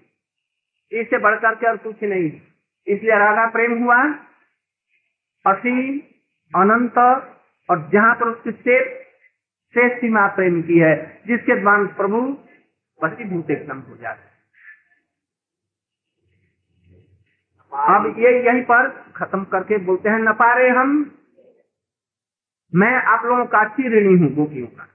इससे 0.92 1.18
बढ़कर 1.18 1.54
के 1.54 1.66
और 1.66 1.76
कुछ 1.76 2.02
नहीं। 2.02 2.30
इसलिए 2.86 3.18
राधा 3.18 3.46
प्रेम 3.50 3.82
हुआ 3.82 3.96
असीम 5.44 5.98
अनंत, 6.52 6.98
और 7.68 7.88
जहाँ 7.92 8.14
पर 8.14 8.28
उसकी 8.28 8.52
शेष 8.52 8.86
शेष 9.74 9.92
सीमा 10.00 10.26
प्रेम 10.34 10.60
की 10.62 10.78
है, 10.78 10.94
जिसके 11.26 11.60
द्वारा 11.60 11.84
प्रभु 11.96 12.18
वसीभूत 13.00 13.50
एकदम 13.50 13.78
हो 13.80 13.96
जाते 13.96 14.32
अब 17.72 18.18
ये 18.18 18.30
यहीं 18.44 18.62
पर 18.62 18.88
खत्म 19.16 19.44
करके 19.44 19.78
बोलते 19.84 20.08
हैं, 20.08 20.18
न 20.18 20.32
पारे 20.32 20.68
हम। 20.70 20.90
मैं 22.72 22.94
आप 23.06 23.24
लोगों 23.24 23.46
का 23.46 23.60
अच्छी 23.60 23.88
ऋणी 23.88 24.16
हूँ, 24.18 24.34
गोपियों 24.34 24.66
का। 24.66 24.88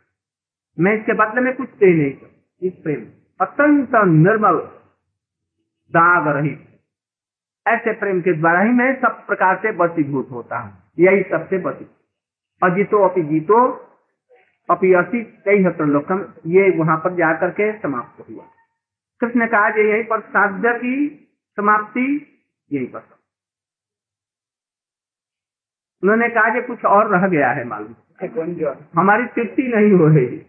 मैं 0.77 0.93
इसके 0.97 1.13
बदले 1.13 1.41
में 1.41 1.55
कुछ 1.55 1.69
दे 1.79 1.93
नहीं 1.93 2.67
इस 2.67 2.73
प्रेम 2.83 3.01
अत्यंत 3.39 3.95
निर्मल 4.05 4.57
दाग 5.91 6.27
रहित। 6.27 6.65
ऐसे 7.67 7.93
प्रेम 7.93 8.21
के 8.21 8.33
द्वारा 8.33 8.59
ही 8.59 8.69
मैं 8.69 9.01
सब 9.01 9.25
प्रकार 9.27 9.57
से 9.57 9.71
बसीभूत 9.71 10.27
होता 10.31 10.57
हूँ। 10.57 10.73
यही 10.99 11.23
सबसे 11.23 11.57
बसी 11.57 11.85
अजितो 12.61 13.07
अपि 13.07 13.21
जीतो 13.21 13.59
अपि 14.69 14.93
असी 14.93 15.23
कई 15.45 15.63
लोकम 15.85 16.19
ये 16.45 16.69
वहाँ 16.77 16.97
पर 16.97 17.15
जाकर 17.15 17.49
के 17.49 17.71
समाप्त 17.79 18.29
हुआ। 18.29 18.45
कृष्ण 19.21 19.47
कहा 19.47 19.69
कि 19.69 19.81
यही 19.81 20.03
पर 20.03 20.21
साध्य 20.21 20.73
की 20.73 20.95
समाप्ति 21.55 22.05
यही 22.71 22.85
पर। 22.85 23.07
उन्होंने 26.03 26.29
कहा 26.29 26.53
कि 26.53 26.61
कुछ 26.61 26.85
और 26.85 27.07
रह 27.07 27.27
गया 27.27 27.51
है 27.51 27.63
मालूम। 27.63 27.95
हमारी 28.99 29.25
तृप्ति 29.25 29.63
नहीं 29.75 29.91
हो 29.91 30.07
रही। 30.07 30.45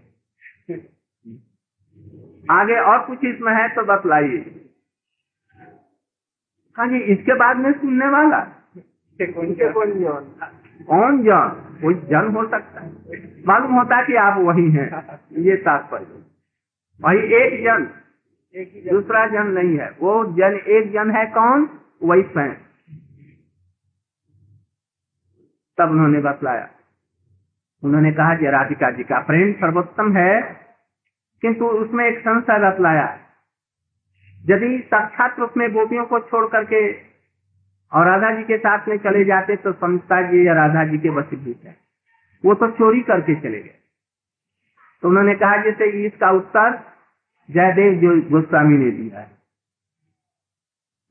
आगे 2.51 2.81
और 2.81 3.07
कुछ 3.07 3.25
इसमें 3.25 3.53
है 3.53 3.69
तो 3.69 3.83
बतलाइए 3.85 4.57
कहा 6.77 6.87
जी 6.87 6.99
इसके 6.99 7.35
बाद 7.35 7.57
में 7.57 7.73
सुनने 7.73 8.09
वाला? 8.09 8.39
कौन 10.83 11.23
जन? 11.23 11.49
कोई 11.83 11.95
जन 11.95 12.35
हो 12.37 12.49
सकता 12.51 12.81
है। 12.81 12.93
मालूम 13.47 13.73
होता 13.73 13.97
है 13.97 14.07
कि 14.07 14.15
आप 14.15 14.39
वही 14.39 14.71
हैं। 14.71 15.19
ये 15.33 15.57
तात्पर्य। 15.57 16.25
वही 17.01 17.19
एक 17.19 17.65
जन। 17.65 17.85
दूसरा 18.91 19.27
जन 19.27 19.47
नहीं 19.47 19.79
है। 19.79 19.91
वो 20.01 20.25
जन 20.25 20.57
एक 20.69 20.93
जन 20.93 21.11
है 21.11 21.27
कौन? 21.27 21.81
वही 22.03 22.23
स्वयं। 22.23 22.55
तब 25.79 25.91
उन्होंने 25.91 26.21
बतलाया। 26.21 26.69
उन्होंने 27.85 28.13
कहा 28.13 28.37
कि 28.37 28.47
राधिका 28.47 28.91
जी 28.91 29.03
का 29.03 29.21
प्रेम 29.21 29.53
सर्वोत्तम 29.53 30.17
है। 30.17 30.61
किंतु 31.43 31.67
उसमें 31.81 32.05
एक 32.07 32.19
संशय 32.21 32.59
बतलाया 32.61 33.09
यदि 34.45 34.79
साक्षात 34.87 35.39
रूप 35.39 35.57
में 35.57 35.71
गोपियों 35.73 36.05
को 36.05 36.19
छोड़ 36.21 36.47
करके 36.49 36.81
और 37.93 38.07
राधा 38.07 38.31
जी 38.37 38.43
के 38.43 38.59
साथ 38.59 38.89
में 38.89 38.97
चले 38.99 39.25
जाते 39.25 39.57
तो 39.57 39.73
समझता 39.73 40.21
जी 40.23 40.47
या 40.47 40.55
राधा 40.55 40.85
जी 40.85 40.99
के 40.99 41.09
वसीभूत 41.09 41.65
है 41.65 41.77
वो 42.45 42.55
तो 42.55 42.71
चोरी 42.71 43.01
करके 43.01 43.35
चले 43.41 43.61
गए। 43.63 43.75
तो 45.03 45.09
उन्होंने 45.09 45.35
कहा, 45.35 45.57
जैसे 45.57 46.07
इसका 46.07 46.31
उत्तर 46.31 46.79
जयदेव 47.49 47.95
जो 47.95 48.15
गोस्वामी 48.31 48.77
ने 48.79 48.91
दिया 48.91 49.21
है। 49.21 49.31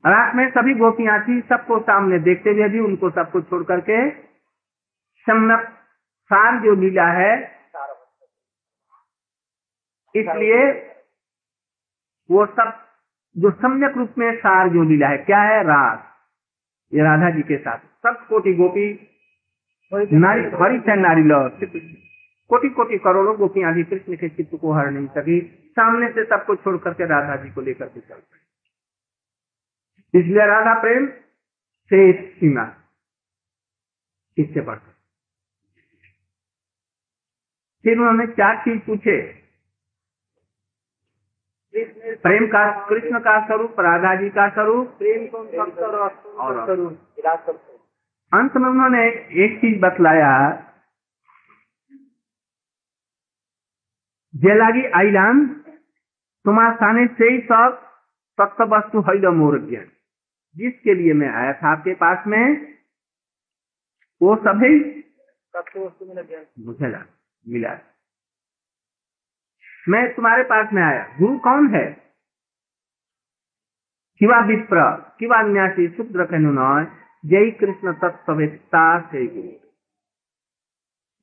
रात 0.04 0.34
में 0.34 0.50
सभी 0.50 0.74
गोपियाँ 0.74 1.18
थी, 1.20 1.40
सबको 1.40 1.78
सामने 1.80 2.18
देखते 2.18 2.50
हुए 2.50 2.68
भी 2.68 2.80
उनको 2.80 3.10
सबको 3.10 3.40
छोड़ 3.40 3.62
करके 3.64 3.98
सम्यक 5.26 5.68
सार 6.30 6.60
जो 6.60 6.74
लीला 6.74 7.06
है 7.12 7.59
इसलिए 10.14 10.62
वो 12.30 12.46
सब 12.46 12.72
जो 13.36 13.50
सम्यक 13.50 13.96
रूप 13.96 14.14
में 14.18 14.30
सार 14.36 14.68
जो 14.68 14.82
लीला 14.82 15.08
है, 15.08 15.18
क्या 15.18 15.40
है? 15.40 15.62
रास 15.62 15.98
ये 16.92 17.02
राधा 17.02 17.30
जी 17.30 17.42
के 17.42 17.56
साथ। 17.58 17.78
सब 17.78 18.26
कोटि 18.28 18.52
गोपी, 18.54 18.86
नारी 19.92 20.42
हरी 20.62 20.78
से 20.80 20.94
नारी 20.96 21.22
लो 21.22 21.38
कोटि 22.50 22.68
कोटि 22.68 22.98
करोड़ों 22.98 23.36
गोपियाँ 23.36 23.72
भी 23.74 23.82
कृष्ण 23.84 24.16
के 24.16 24.28
चित्त 24.28 24.54
को 24.60 24.72
हर 24.72 24.90
नहीं 24.90 25.06
सकी। 25.08 25.40
सामने 25.76 26.08
से 26.12 26.24
सबको 26.24 26.56
छोड़ 26.56 26.76
करके 26.76 27.06
राधा 27.06 27.36
जी 27.36 27.50
को 27.50 27.60
लेकर 27.60 27.88
के 27.88 28.00
चल 28.00 28.22
इसलिए 30.14 30.46
राधा 30.46 30.74
प्रेम 30.80 31.06
से 31.90 32.12
सीमा 32.30 32.64
इससे 34.38 34.60
बढ़ 34.60 34.78
फिर 37.84 37.98
उन्होंने 37.98 38.26
चार 38.32 38.56
चीज़ 38.56 38.80
पूछे? 38.80 39.39
प्रेम 41.74 42.46
का 42.46 42.62
कृष्ण 42.86 43.18
का 43.18 43.34
स्वरूप 43.46 43.80
राधा 43.80 44.14
जी 44.14 44.28
का 44.28 44.48
स्वरूप 44.48 44.86
प्रेम 44.98 45.26
और 46.36 46.64
स्वरूप 46.64 46.96
अंत 48.32 48.56
में 48.56 48.68
उन्होंने 48.68 49.04
एक 49.44 49.58
चीज़ 49.60 49.80
बतलाया। 49.80 50.32
जेलागी 54.34 54.84
आईलाम 54.98 55.46
तुम्हारे 56.44 56.74
साने 56.76 57.06
से 57.06 57.30
ही 57.30 57.38
सब 57.42 57.78
तत्व 58.38 58.64
वस्तु 58.74 59.00
है 59.00 59.30
मोर 59.30 59.58
ज्ञान 59.60 59.86
जिसके 60.56 60.94
लिए 60.94 61.12
मैं 61.12 61.30
आया 61.32 61.52
था 61.52 61.68
आपके 61.68 61.94
पास 61.94 62.26
में 62.26 62.74
वो 64.20 64.36
सभी 64.36 64.74
मुझे 66.58 66.88
मिला। 67.46 67.78
मैं 69.88 70.14
तुम्हारे 70.14 70.42
पास 70.42 70.72
में 70.72 70.82
आया। 70.82 71.16
गुरु 71.20 71.38
कौन 71.38 71.74
है? 71.74 72.00
किवा 74.18 74.40
विप्र 74.40 75.14
किवा 75.18 75.42
न्यासी 75.42 75.88
शूद्र 75.88 76.26
कहनु 76.26 76.50
नय। 76.52 76.86
जय 77.26 77.50
कृष्ण 77.50 77.92
तत्वेता 77.92 79.00
से 79.00 79.26
गुरु। 79.26 79.70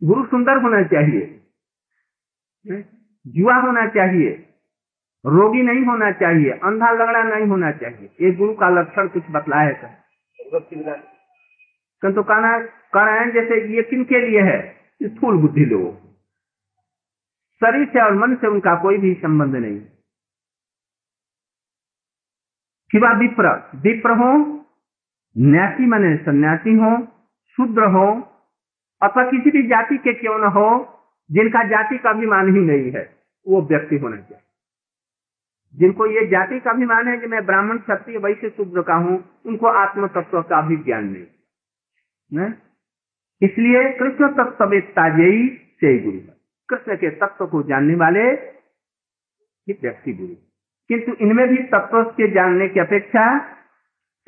गुरु 0.08 0.26
सुंदर 0.26 0.58
होना 0.58 0.84
चाहिए? 0.84 1.48
जुआ 3.28 3.56
होना 3.56 3.88
चाहिए। 3.88 4.54
रोगी 5.26 5.62
नहीं 5.62 5.86
होना 5.86 6.12
चाहिए। 6.12 6.50
अंधा 6.52 6.92
लगड़ा 6.92 7.24
नहीं 7.24 7.48
होना 7.48 7.72
चाहिए। 7.72 8.10
ये 8.22 8.32
गुरु 8.32 8.54
का 8.54 8.70
लक्षण 8.70 9.08
कुछ 9.08 9.24
बतलाया 9.30 9.74
था। 9.74 9.88
भक्ति 10.54 10.76
विलास 10.76 11.00
कहना 12.06 12.60
कह 12.60 13.04
रहे 13.04 13.20
हैं 13.20 13.32
जैसे 13.32 13.76
ये 13.76 13.84
किन 13.84 14.04
के 14.04 14.28
लिए 14.28 14.42
है? 14.42 14.76
स्थूल 15.04 15.38
बुद्धि 15.38 15.66
लोगों। 15.66 16.07
शरीर 17.64 17.88
से 17.88 18.06
और 18.06 18.14
मन 18.14 18.36
से 18.36 18.48
उनका 18.48 18.82
कोई 18.82 18.98
भी 18.98 19.14
संबंध 19.14 19.56
नहीं 19.56 19.82
किवा 22.92 23.12
विप्र 23.12 23.72
विप्र 23.76 24.12
हो, 24.12 24.32
न्यासी 25.38 25.86
माने 25.86 26.18
सन्यासी 26.18 26.74
हो, 26.74 27.08
शूद्र 27.48 27.84
हो, 27.84 28.22
अथवा 29.02 29.32
किसी 29.32 29.52
भी 29.52 29.68
जाति 29.68 29.98
के 29.98 30.14
क्यों 30.14 30.40
न 30.40 30.44
हो, 30.44 31.00
जिनका 31.32 31.64
जाति 31.64 31.98
का 31.98 32.10
अभिमान 32.10 32.56
ही 32.56 32.62
नहीं 32.62 32.92
है, 32.92 33.18
वो 33.48 33.62
व्यक्ति 33.62 33.98
होना 33.98 34.18
चाहिए 34.18 34.44
जिनको 35.76 36.06
ये 36.06 36.28
जाति 36.28 36.60
का 36.60 36.72
अभिमान 36.72 37.08
है 37.08 37.18
कि 37.18 37.28
मैं 37.28 37.46
ब्राह्मण, 37.46 37.78
क्षत्रिय, 37.78 38.18
वैश्य, 38.18 38.50
शूद्र 38.50 38.82
का 38.82 38.96
हूँ, 38.96 39.42
उनको 39.46 39.68
आत्म 39.68 40.08
तत्व 40.08 40.42
का 40.42 40.62
भी 40.62 40.78
ज्ञान 40.78 41.06
नहीं? 41.06 42.52
इसलिए 43.42 43.84
कृष्ण 43.94 44.28
तत्व 44.28 44.70
जयी 45.18 45.48
से 45.50 46.00
गुरु। 46.00 46.37
कृष्ण 46.70 46.96
के 46.96 47.10
तत्व 47.10 47.48
को 47.48 47.64
जानने 47.64 47.96
वाले 47.96 48.32
व्यक्ति 49.70 50.14
गुरु 50.14 50.36
किंतु 50.88 51.12
इनमें 51.12 51.48
भी 51.48 51.58
तत्व 51.58 52.04
के 52.04 52.32
जानने 52.32 52.70
की 52.70 52.80
अपेक्षा 52.80 53.40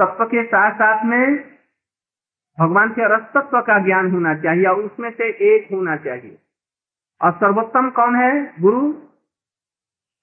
तत्व 0.01 0.25
के 0.25 0.43
साथ 0.43 0.71
साथ 0.71 1.05
में 1.05 1.35
भगवान 2.59 2.89
के 2.89 3.15
रस 3.15 3.21
तत्व 3.21 3.61
का 3.61 3.85
ज्ञान 3.85 4.11
होना 4.11 4.35
चाहिए 4.35 4.65
और 4.65 4.75
उसमें 4.75 5.09
से 5.09 5.29
एक 5.29 5.71
होना 5.71 5.95
चाहिए। 5.95 6.37
और 7.21 7.31
सर्वोत्तम 7.31 7.89
कौन 7.89 8.15
है? 8.15 8.61
गुरु। 8.61 8.93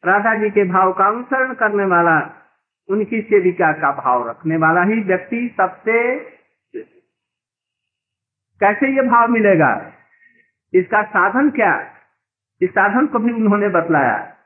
राधा 0.05 0.35
जी 0.35 0.51
के 0.51 0.65
भाव 0.65 0.93
का 0.93 1.07
अनुसरण 1.07 1.55
करने 1.55 1.85
वाला, 1.85 2.47
उनकी 2.89 3.23
सेविका 3.23 3.73
का 3.73 3.93
भाव 3.93 4.29
रखने 4.29 4.57
वाला 4.57 4.83
ही 4.83 5.01
व्यक्ति 5.01 5.55
सबसे 5.57 6.21
कैसे 8.61 8.97
ये 8.97 9.03
भाव 9.03 9.29
मिलेगा? 9.29 9.93
इसका 10.75 11.03
साधन 11.03 11.51
क्या? 11.51 11.96
इस 12.63 12.71
साधन 12.71 13.07
को 13.07 13.19
भी 13.19 13.33
उन्होंने 13.33 13.69
बतलाया। 13.69 14.37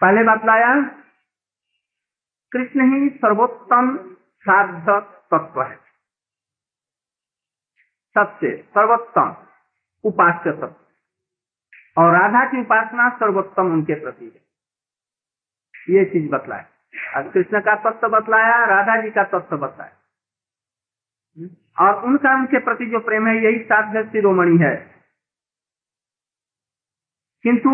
पहले 0.00 0.22
बतलाया, 0.24 0.82
कृष्ण 2.52 2.94
ही 2.94 3.08
सर्वोत्तम 3.08 4.14
साध्य 4.40 5.00
तत्व 5.10 5.62
है। 5.62 5.76
सबसे 8.14 8.62
सर्वोत्तम 8.62 9.36
उपास्य 10.04 10.52
तत्व। 10.52 10.74
और 11.98 12.12
राधा 12.12 12.46
की 12.46 12.60
उपासना 12.60 13.10
सर्वोत्तम 13.10 13.62
उनके 13.62 14.00
प्रति 14.00 14.24
है। 14.24 14.44
ये 15.98 16.04
चीज़ 16.04 16.30
बतलाया। 16.30 16.68
कृष्ण 17.22 17.60
का 17.60 17.90
तत्व 17.90 18.08
बतलाया, 18.08 18.64
राधा 18.64 19.02
जी 19.02 19.10
का 19.10 19.24
तत्व 19.24 19.58
बतलाया। 19.58 20.03
और 21.80 22.04
उनका 22.04 22.34
उनके 22.34 22.58
प्रति 22.58 22.86
जो 22.86 23.00
प्रेम 23.00 23.26
है, 23.26 23.42
यही 23.44 23.58
साध्य 23.64 24.02
शिरोमणि 24.04 24.58
है। 24.58 24.74
किंतु 27.44 27.70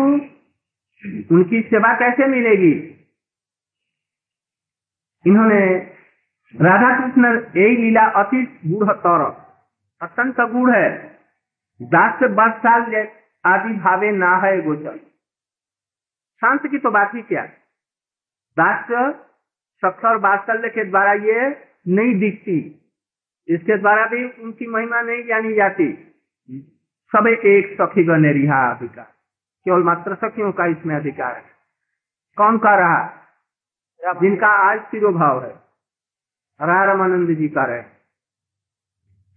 उनकी 1.35 1.61
सेवा 1.61 1.93
कैसे 1.99 2.27
मिलेगी? 2.27 2.73
इन्होंने 5.27 5.75
राधा 6.53 6.89
कृष्ण 6.99 7.25
यही 7.57 7.75
लीला 7.77 8.05
अति 8.05 8.59
गुढ़ 8.65 8.91
तौर, 8.91 9.21
अत्यंत 10.01 10.41
गूढ़ 10.41 10.75
है। 10.75 11.19
दास 11.81 12.19
से 12.19 12.27
बात 12.27 12.57
साल 12.57 12.81
आदि 13.45 13.73
भावे 13.73 14.11
ना 14.11 14.35
है 14.37 14.61
गोचर। 14.61 14.97
शांत 16.41 16.67
की 16.67 16.77
तो 16.77 16.91
बात 16.91 17.11
ही 17.15 17.21
क्या? 17.21 17.45
दास 18.57 18.85
सख्त 19.83 20.05
और 20.05 20.17
बात्सल्य 20.17 20.69
के 20.69 20.83
द्वारा 20.83 21.13
ये 21.13 21.49
नहीं 21.87 22.19
दिखती। 22.19 22.80
इसके 23.47 23.77
द्वारा 23.77 24.07
भी 24.07 24.43
उनकी 24.43 24.67
महिमा 24.67 25.01
नहीं 25.01 25.23
जानी 25.23 25.53
जाती। 25.53 26.13
सब 27.15 27.27
एक 27.27 27.77
सखी 27.81 28.03
गणे 28.03 28.31
रिहा 28.31 28.71
अधिकार। 28.71 29.05
केवल 29.65 29.83
मात्र 29.83 30.15
सखियों 30.15 30.51
का 30.51 30.65
इसमें 30.65 30.95
अधिकार 30.95 31.35
है। 31.35 31.43
कौन 32.37 32.57
का 32.57 32.75
रहा? 32.75 33.13
जिनका 34.21 34.47
आज 34.47 34.79
तिरोभाव 34.79 35.43
है। 35.43 35.51
रामानंद 36.61 37.29
जी 37.29 37.49
का 37.49 37.63
रहे 37.63 37.81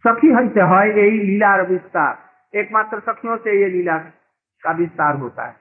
सखी 0.06 0.28
है 0.28 0.48
से 0.48 0.60
है, 0.60 0.98
यही 0.98 1.18
लीला 1.18 1.56
विस्तार। 1.56 2.18
एकमात्र 2.58 3.00
सखियों 3.00 3.36
से 3.36 3.60
ये 3.60 3.68
लीला 3.68 3.98
का 4.62 4.70
विस्तार 4.70 5.16
होता 5.16 5.46
है। 5.46 5.56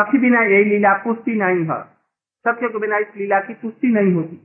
सखी 0.00 0.18
बिना 0.18 0.42
यही 0.42 0.64
लीला 0.64 0.94
पुष्टि 0.94 1.34
नहीं 1.34 1.60
है। 1.64 1.82
सखियों 2.48 2.70
के 2.70 2.78
बिना 2.78 2.98
इस 2.98 3.06
लीला 3.16 3.40
की 3.40 3.54
पुष्टि 3.54 3.88
नहीं 3.88 4.14
होती। 4.14 4.36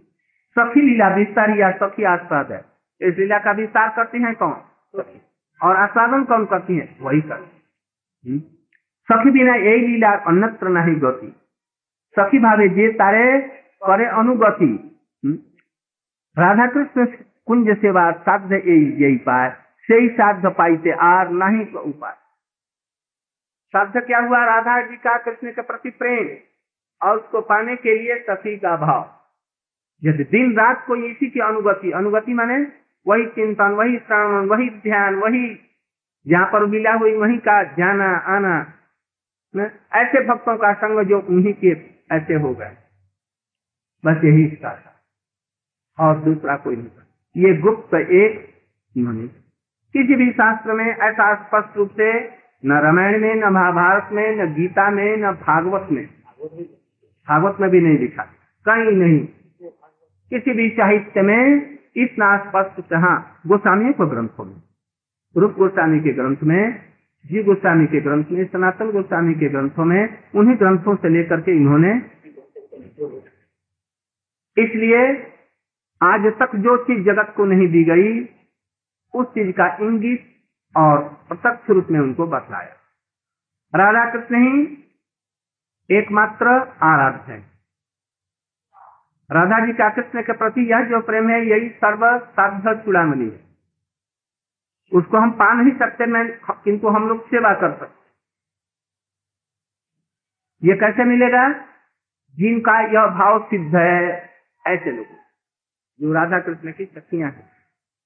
सखी 0.60 0.82
लीला 0.82 1.16
विस्तार 1.16 1.50
या 1.50 1.72
सखी 1.72 2.04
आस्वाद 2.04 2.52
है। 2.52 2.73
इस 3.04 3.18
लीला 3.18 3.40
का 3.40 3.52
विस्तार 3.52 3.90
करती 3.96 4.22
हैं 4.22 4.36
कौन? 4.36 4.62
और 5.64 5.76
आस्वादन 5.76 6.24
कौन 6.24 6.46
करती 6.46 6.78
है? 6.78 6.98
वही 7.02 7.22
करती 7.22 7.62
हम्म? 8.30 8.40
सखी 9.12 9.30
बिना 9.30 9.56
यही 9.56 9.88
लीला 9.88 10.12
अन्यत्र 10.12 10.68
नहीं 10.68 11.02
गति। 11.02 11.36
सखी 12.20 12.40
भावे 12.40 12.70
जे 12.70 12.92
तारे 12.92 13.42
करे 13.86 14.06
अनुगति। 14.06 15.02
हम्म? 15.26 15.38
राधा 16.42 16.68
कृष्ण 16.68 17.06
कुंज 17.46 17.78
सेवा 17.78 18.12
साध्य 18.12 18.56
यही 18.56 19.04
यही 19.04 19.18
पाए। 19.18 19.56
से 19.88 19.96
ही 19.96 20.10
साध्य 20.10 20.50
पाइते 20.50 20.92
आर 20.92 21.30
नहीं 21.30 21.74
उपाय। 21.74 22.14
साध्य 23.68 24.02
क्या 24.02 24.20
हुआ? 24.20 24.46
राधा 24.46 24.82
जी 24.82 24.96
का 24.96 25.18
कृष्ण 25.18 25.52
के 25.52 25.62
प्रति 25.62 25.90
प्रेम 25.90 26.38
और 27.08 27.18
उसको 27.18 27.42
पाने 27.42 27.76
के 27.76 28.00
लिए 28.00 28.20
सखी 28.20 28.58
का 28.58 28.78
भाव। 28.78 29.20
यदि 30.04 30.24
दिन 30.24 30.58
रात 30.58 30.86
को 30.88 30.96
इसी 30.96 31.30
की 31.30 31.40
अनुगति 31.40 31.92
अनुगति 31.92 32.34
माने 32.34 32.83
वही 33.08 33.26
चिंतन, 33.26 33.72
वही 33.72 33.98
श्रवण, 33.98 34.48
वही 34.48 34.70
ध्यान, 34.70 35.16
वही 35.16 35.60
जहाँ 36.28 36.46
पर 36.46 36.66
मिला 36.66 36.94
हुई 36.94 37.16
वहीं 37.16 37.38
का 37.38 37.64
जाना, 37.64 38.18
आना? 38.18 38.74
ऐसे 39.96 40.28
भक्तों 40.28 40.58
का 40.58 40.74
संग 40.74 41.06
जो 41.06 41.20
उन्हीं 41.20 41.54
के 41.54 41.70
ऐसे 42.12 42.34
हो 42.34 42.54
गए। 42.54 42.72
बस 44.06 44.24
यही 44.24 44.46
इसका 44.46 44.76
था। 44.76 44.94
और 46.00 46.18
दूसरा 46.18 46.56
कोई 46.56 46.76
नहीं 46.76 46.88
ये 47.38 47.58
गुप्त 47.58 47.94
एक 47.96 48.54
उन्होंने 48.98 49.28
किसी 49.94 50.16
भी 50.16 50.32
शास्त्र 50.32 50.74
में 50.74 50.86
ऐसा 50.86 51.36
स्पष्ट 51.36 51.78
रूप 51.78 51.92
से 51.92 52.30
न 52.66 52.72
रामायण 52.72 53.22
में, 53.22 53.36
न 53.36 53.44
महाभारत 53.44 54.10
में, 54.12 54.36
न 54.36 54.54
गीता 54.54 54.90
में, 54.90 55.18
न 55.18 55.32
भागवत 55.32 55.88
में 55.92 56.08
भागवत 57.30 57.58
में 57.62 57.70
भी 57.70 57.82
नहीं 57.82 57.98
लिखा 57.98 58.24
कहीं 58.66 58.92
नहीं। 58.92 59.20
किसी 60.30 60.54
भी 60.54 60.70
साहित्य 60.70 61.22
में 61.22 61.73
इतना 61.96 62.38
स्पष्ट 62.38 62.90
से 62.90 62.96
हाँ 62.96 63.42
गोस्वामी 63.48 63.94
को 63.94 64.08
ग्रंथों 64.08 64.46
में 64.46 64.62
रूप 65.38 65.52
गोस्वामी 65.52 66.00
के 66.00 66.14
ग्रंथ 66.14 66.38
में 66.44 66.94
जी 67.26 67.44
गोस्वामी 67.44 67.86
के 67.88 68.02
ग्रंथ 68.02 68.26
में, 68.32 68.46
सनातन 68.46 68.92
गोस्वामी 68.92 69.34
के 69.34 69.50
ग्रंथों 69.50 69.86
में, 69.86 70.24
उन्हीं 70.36 70.58
ग्रंथों 70.58 70.96
से 70.96 71.10
लेकर 71.10 71.42
के 71.42 71.52
इन्होंने 71.52 72.10
इसलिए 74.58 75.32
आज 76.04 76.26
तक 76.26 76.56
जो 76.56 76.78
चीज़ 76.78 77.06
जगत 77.06 77.34
को 77.38 77.46
नहीं 77.46 77.68
दी 77.68 77.84
गई, 77.84 78.30
उस 79.14 79.28
चीज़ 79.28 79.52
का 79.52 79.78
इंगित 79.82 80.26
और 80.78 81.00
प्रत्यक्ष 81.28 81.70
रूप 81.70 81.88
में 81.92 82.00
उनको 82.00 82.28
बतलाया। 82.28 82.76
राधा 83.76 84.12
कृष्ण 84.12 84.36
ही 84.36 84.84
एकमात्र 85.92 86.48
आराध्य 86.84 87.34
है। 87.34 87.53
राधा 89.32 89.66
जी 89.66 89.74
का 89.74 89.90
कृष्ण 89.90 90.22
के 90.22 90.34
प्रति 90.34 90.72
यह 90.72 90.84
जो 90.84 91.02
प्रेम 91.02 91.30
है, 91.30 91.46
यही 91.46 91.70
सर्व 91.70 92.20
साध 92.20 92.82
चुड़ामणि 92.86 93.26
है। 93.26 93.44
उसको 94.94 95.18
हम 95.18 95.32
पा 95.32 95.54
नहीं 95.54 95.80
सकते, 95.80 96.06
मैं 96.06 96.38
किंतु 96.52 96.88
हम 96.88 97.08
लोग 97.08 97.26
सेवा 97.28 97.54
कर 97.54 97.78
सकते 97.78 98.04
ये 100.64 100.76
कैसे 100.76 101.04
मिलेगा? 101.04 101.54
जिनका 102.36 102.80
यह 102.80 103.06
भाव 103.06 103.44
सिद्ध 103.44 103.76
है, 103.76 104.30
ऐसे 104.68 104.92
लोग 104.92 105.06
जो 106.02 106.14
राधा 106.14 106.40
कृष्ण 106.40 106.72
की 106.72 106.86
शक्तियाँ 106.86 107.32
हैं। 107.32 107.50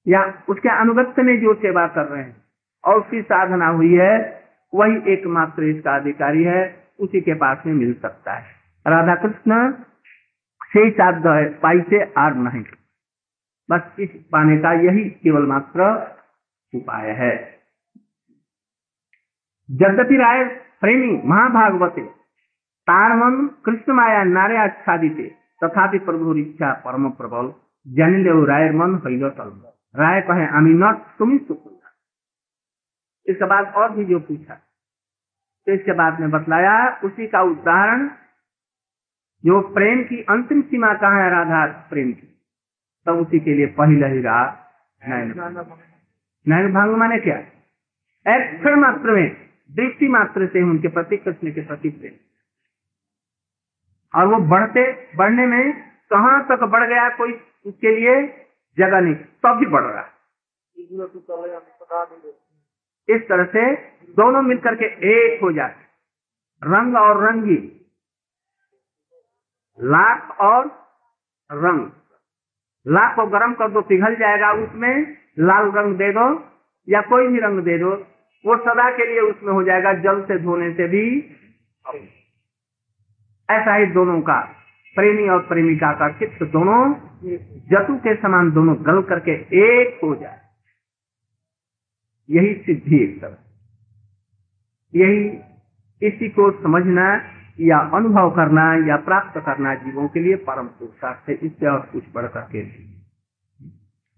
या 0.08 0.43
उसके 0.49 0.69
अनुगत्य 0.69 1.21
में 1.21 1.41
जो 1.41 1.53
सेवा 1.53 1.88
कर 1.88 2.06
रहे 2.06 2.23
हैं, 2.23 2.43
और 2.86 2.95
उसकी 2.95 3.21
साधना 3.21 3.67
हुई 3.67 3.93
है, 3.95 4.43
वही 4.73 5.13
एकमात्र 5.13 5.63
इसका 5.63 5.95
अधिकारी 5.95 6.43
है, 6.43 6.88
उसी 6.99 7.21
के 7.21 7.34
पास 7.34 7.58
में 7.65 7.73
मिल 7.73 7.93
सकता 7.93 8.34
है। 8.34 8.45
राधा 8.88 9.15
कृष्ण 9.15 9.71
से 10.71 10.89
साध्य 10.91 11.30
है 11.32 11.49
पाई 11.60 11.82
से 11.89 12.03
आर 12.19 12.36
नहीं 12.39 12.63
बस 13.69 13.99
इस 13.99 14.10
पाने 14.32 14.58
का 14.58 14.71
यही 14.82 15.10
केवल 15.23 15.45
मात्र 15.45 15.89
उपाय 16.73 17.12
है 17.19 17.34
यद्यपि 19.69 20.17
राय 20.17 20.43
प्रेमी 20.82 21.12
महाभागवते 21.30 22.01
तारमन 22.88 23.47
कृष्ण 23.65 23.93
माया 23.93 24.23
नारे 24.25 24.58
आच्छादित 24.58 25.17
तथापि 25.63 25.99
प्रभु 26.06 26.36
इच्छा 26.38 26.73
परम 26.86 27.10
प्रबल 27.17 27.53
जानी 27.86 28.23
ले 28.23 28.36
राय 28.45 28.69
मन 28.73 29.01
हईल 29.08 29.23
राय 29.95 30.21
कहे 30.21 30.45
आमी 30.58 30.73
नॉट 30.75 31.01
तुम 31.17 31.32
ही 31.32 31.38
सुकुंदा 31.39 31.93
इसके 33.25 33.45
बाद 33.45 33.73
और 33.75 33.91
भी 33.91 34.06
जो 34.06 34.19
पूछा 34.19 34.56
तो 35.67 35.73
इसके 35.73 35.93
बाद 35.95 36.19
में 36.19 36.30
बतलाया 36.32 36.77
उसी 37.03 37.27
का 37.27 37.41
उदाहरण 37.45 38.08
जो 39.45 39.62
प्रेम 39.62 40.04
की 40.04 40.21
अंतिम 40.23 40.62
सीमा 40.62 40.93
कहाँ 40.93 41.23
है 41.23 41.30
राधा? 41.30 41.65
प्रेम 41.89 42.12
की। 42.12 42.28
तो 43.06 43.13
उसी 43.13 43.39
के 43.39 43.54
लिए 43.54 43.65
पहले 43.65 44.08
ही 44.08 44.21
रहा 44.21 44.63
नयन 46.47 46.73
भंग 46.73 46.95
माने 46.95 47.19
क्या? 47.19 47.38
एक 48.28 48.60
क्षण 48.60 48.76
मात्र 48.76 49.12
में, 49.12 49.50
दृष्टि 49.71 50.08
मात्र 50.08 50.47
से 50.47 50.63
उनके 50.63 50.88
प्रति, 50.88 51.17
कृष्ण 51.17 51.52
के 51.52 51.62
प्रति 51.62 51.89
प्रेम। 51.89 52.13
और 54.19 54.28
वो 54.28 54.39
बढ़ते, 54.47 55.08
बढ़ने 55.15 55.45
में 55.45 55.73
कहाँ 56.10 56.47
तक 56.47 56.63
बढ़ 56.63 56.88
गया 56.89 57.10
कोई 57.10 57.34
उसके 57.65 57.95
लिए 57.95 58.45
जगह 58.78 59.00
नहीं, 59.00 59.15
तब 59.15 59.58
भी 59.60 59.65
बढ़ 59.65 59.84
रहा 59.84 60.06
इस 63.10 63.21
तरह 63.30 63.43
से 63.45 63.76
दोनों 64.15 64.41
मिलकर 64.41 64.76
के 64.76 64.86
एक 64.86 65.41
हो 65.41 65.52
जाते 65.52 65.84
रंग 66.63 66.95
और 66.95 67.23
रंगी 67.28 67.87
लाख 69.80 70.38
और 70.42 70.68
रंग। 71.52 71.90
लाख 72.88 73.16
को 73.16 73.26
गर्म 73.26 73.54
कर 73.54 73.72
दो, 73.72 73.82
पिघल 73.82 74.16
जाएगा 74.16 74.52
उसमें, 74.52 75.18
लाल 75.40 75.72
रंग 75.72 75.98
दे 75.98 76.12
दो 76.12 76.28
या 76.90 77.02
कोई 77.02 77.28
भी 77.28 77.40
रंग 77.40 77.60
दे 77.60 77.78
दो, 77.78 77.92
वो 78.46 78.58
सदा 78.58 78.90
के 78.98 79.06
लिए 79.06 79.20
उसमें 79.20 79.54
हो 79.54 79.63
जाएगा, 79.63 79.94
जल 79.94 80.22
से 80.22 80.40
धोने 80.40 80.74
से 80.74 80.88
भी। 80.88 81.36
ऐसा 83.50 83.74
ही 83.74 83.86
दोनों 83.86 84.22
का, 84.22 84.40
प्रेमी 84.96 85.30
और 85.30 85.40
प्रेमिका 85.40 85.94
का 85.94 86.10
चित्त 86.10 86.44
दोनों 86.44 86.94
जतु 87.70 87.96
के 87.98 88.16
समान 88.16 88.52
दोनों 88.52 88.76
गल 88.86 89.02
करके 89.02 89.32
एक 89.60 90.00
हो 90.04 90.16
जाए। 90.16 90.40
यही 92.30 92.54
सिद्धि 92.54 93.04
एक 93.04 93.22
तरह 93.22 93.38
यही 94.96 95.40
इसी 96.02 96.30
को 96.30 96.52
समझना 96.52 97.37
या 97.58 97.78
अनुभव 97.93 98.30
करना, 98.32 98.63
या 98.88 98.96
प्राप्त 99.04 99.39
करना 99.46 99.74
जीवों 99.76 100.08
के 100.08 100.20
लिए 100.20 100.36
परम 100.46 100.67
पुरुषार्थ 100.70 101.30
है, 101.30 101.36
इससे 101.38 101.67
और 101.67 101.80
कुछ 101.91 102.04
बढ़ 102.15 102.28
करके 102.28 102.62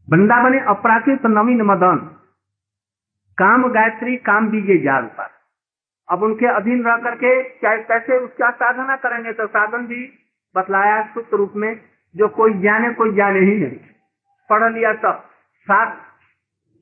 वृंदावन 0.07 0.57
अपराकृत 0.67 1.25
नवीन 1.27 1.61
मदन, 1.63 1.97
काम 3.37 3.67
गायत्री, 3.71 4.15
काम 4.19 4.49
बीजे 4.49 4.77
जाल 4.77 5.05
पर। 5.17 5.29
अब 6.07 6.23
उनके 6.23 6.47
अधीन 6.47 6.83
रह 6.83 6.97
करके 6.97 7.31
चाहे 7.59 7.77
कैसे 7.83 8.17
उसका 8.17 8.49
साधना 8.53 8.95
करेंगे 8.97 9.33
तो 9.33 9.47
साधन 9.47 9.85
भी 9.87 10.01
बतलाया 10.55 11.01
सूत्र 11.05 11.37
रूप 11.37 11.53
में, 11.55 11.79
जो 12.15 12.27
कोई 12.29 12.53
जाने 12.59 12.89
कोई 12.93 13.13
जाने 13.15 13.39
ही 13.41 13.55
नहीं। 13.57 13.77
पढ़ 14.49 14.71
लिया 14.73 14.93
तब, 14.95 15.23
सात 15.67 15.97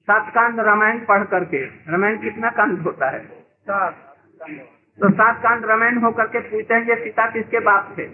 सात 0.08 0.32
कांड 0.34 0.60
रामायण 0.62 1.00
पढ़ 1.06 1.24
करके। 1.26 1.64
रामायण 1.92 2.18
कितना 2.18 2.50
कांड 2.52 2.80
होता 2.82 3.10
है? 3.10 3.20
तो 4.98 5.10
सात 5.12 5.42
कांड 5.44 5.66
रामायण 5.66 5.98
होकर 6.04 6.28
के 6.28 6.40
पूछते 6.50 6.74
हैं 6.74 6.88
ये 6.90 6.96
सीता 7.04 7.26
किसके 7.32 7.60
बाप 7.66 7.94
थे? 7.98 8.06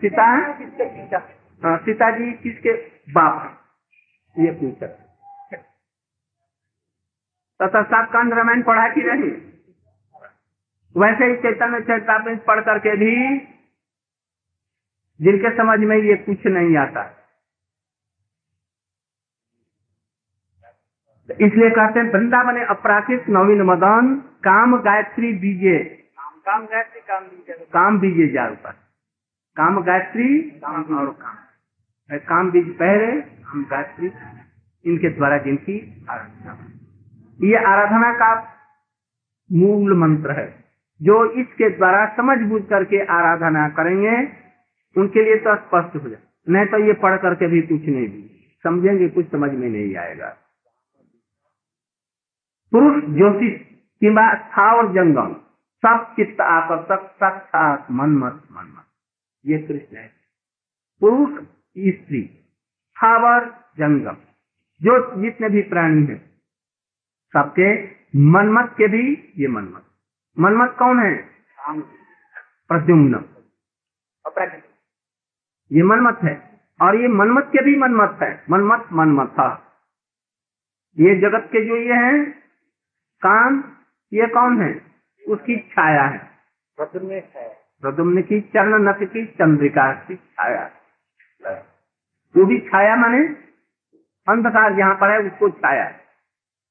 सीता 0.00 0.24
है 0.32 0.40
हाँ? 1.62 1.76
सीता 1.84 2.10
जी 2.18 2.30
किसके 2.42 2.72
बाप 3.12 3.58
ये 4.36 4.50
पूछा 4.60 4.86
तथा 7.60 7.82
सात 7.92 8.10
कांड 8.12 8.34
रामायण 8.34 8.62
पढ़ा 8.62 8.88
कि 8.88 9.02
नहीं? 9.02 9.30
वैसे 10.94 11.26
ही 11.26 11.36
चैतन्य 11.42 11.80
चैतामृत 11.80 12.44
पढ़ 12.46 12.60
करके 12.60 12.96
भी 12.96 13.12
जिनके 15.20 15.50
समझ 15.56 15.78
में 15.90 15.96
ये 15.96 16.16
कुछ 16.26 16.46
नहीं 16.46 16.76
आता। 16.76 17.02
इसलिए 21.28 21.70
कहते 21.70 22.00
हैं 22.00 22.12
वृंदावन 22.12 22.60
अपराकृत 22.66 23.24
नवीन 23.30 23.62
मदन 23.62 24.14
काम 24.44 24.76
गायत्री 24.82 25.32
बीजे। 25.32 25.78
काम 26.46 26.64
गायत्री 26.64 27.00
काम 27.00 27.22
बीजे। 27.22 27.52
काम 27.72 27.98
बीजे 28.00 28.26
जाल 28.28 28.54
पर 28.54 28.72
काम 29.56 29.82
गायत्री 29.82 30.28
काम 30.64 30.96
और 30.98 31.06
काम। 31.20 32.18
काम 32.28 32.50
बीज 32.50 32.68
पहले 32.76 33.06
हम 33.42 33.66
गायत्री 33.70 34.10
इनके 34.84 35.08
द्वारा 35.08 35.38
जिनकी 35.38 35.78
आराधना। 36.10 36.58
ये 37.40 37.64
आराधना 37.64 38.12
का 38.14 38.32
मूल 39.50 39.96
मंत्र 39.98 40.38
है 40.40 40.46
जो 41.00 41.24
इसके 41.40 41.70
द्वारा 41.70 42.04
समझ 42.16 42.38
बूझ 42.48 42.62
करके 42.70 43.04
आराधना 43.12 43.68
करेंगे 43.68 44.16
उनके 44.96 45.24
लिए 45.24 45.36
तो 45.38 45.54
स्पष्ट 45.56 45.96
हो 45.96 46.08
जाए। 46.08 46.20
नहीं 46.46 46.66
तो 46.66 46.78
ये 46.78 46.92
पढ़ 47.02 47.16
करके 47.16 47.46
भी 47.46 47.60
कुछ 47.62 47.88
नहीं। 47.88 48.08
भी 48.08 48.30
समझेंगे 48.64 49.08
कुछ 49.08 49.30
समझ 49.30 49.50
में 49.52 49.68
नहीं 49.68 49.96
आएगा। 49.96 50.36
पुरुष 52.72 53.04
ज्योतिष 53.04 53.60
किंवा 54.00 54.34
स्थावर 54.34 54.92
जंगम 54.92 55.32
सब 55.84 56.14
चित्त 56.16 56.40
आकर्षक 56.40 57.10
साक्षात 57.10 57.90
मनमत 57.90 58.42
मनमत। 58.52 58.84
ये 59.46 59.58
कृष्ण 59.58 59.96
है। 59.96 60.12
पुरुष 61.00 61.42
स्त्री 61.78 62.22
स्थावर 62.90 63.44
जंगम 63.78 64.16
जो 64.82 65.22
जितने 65.22 65.48
भी 65.48 65.62
प्राणी 65.62 66.06
है 66.06 66.18
सबके 67.32 67.84
मनमत 68.16 68.74
के 68.78 68.88
भी 68.88 69.32
ये 69.38 69.48
मनमत। 69.48 69.84
मनमत 70.38 70.76
कौन 70.78 71.00
है? 71.00 71.30
प्रद्युम्न। 72.68 73.24
ये 75.72 75.82
मनमत 75.82 76.18
है 76.24 76.60
और 76.82 76.96
ये 76.96 77.08
मनमत 77.08 77.44
के 77.44 77.64
भी 77.64 77.76
मनमत 77.78 78.18
है। 78.22 78.44
मनमत 78.50 78.88
मनमत 78.92 79.28
था 79.28 79.48
ये 80.98 81.14
जगत 81.20 81.48
के 81.52 81.64
जो 81.66 81.76
ये 81.76 81.94
हैं 81.94 82.41
काम 83.22 83.62
ये 84.12 84.26
कौन 84.26 84.60
है? 84.62 84.70
उसकी 85.24 85.56
छाया 85.72 86.02
है। 86.04 86.20
प्रदुम्न 86.78 88.22
की 88.22 88.40
चरण 88.54 88.82
नथ 88.82 89.06
की 89.06 89.24
चंद्रिका 89.38 89.92
की 90.02 90.16
छाया। 90.16 90.64
वो 92.34 92.44
भी 92.46 92.58
छाया 92.68 92.96
माने 92.96 93.18
अंधकार 94.26 94.74
जहाँ 94.76 94.94
पर 94.94 95.10
है 95.10 95.18
उसको 95.22 95.48
छाया 95.50 95.84
है। 95.84 96.00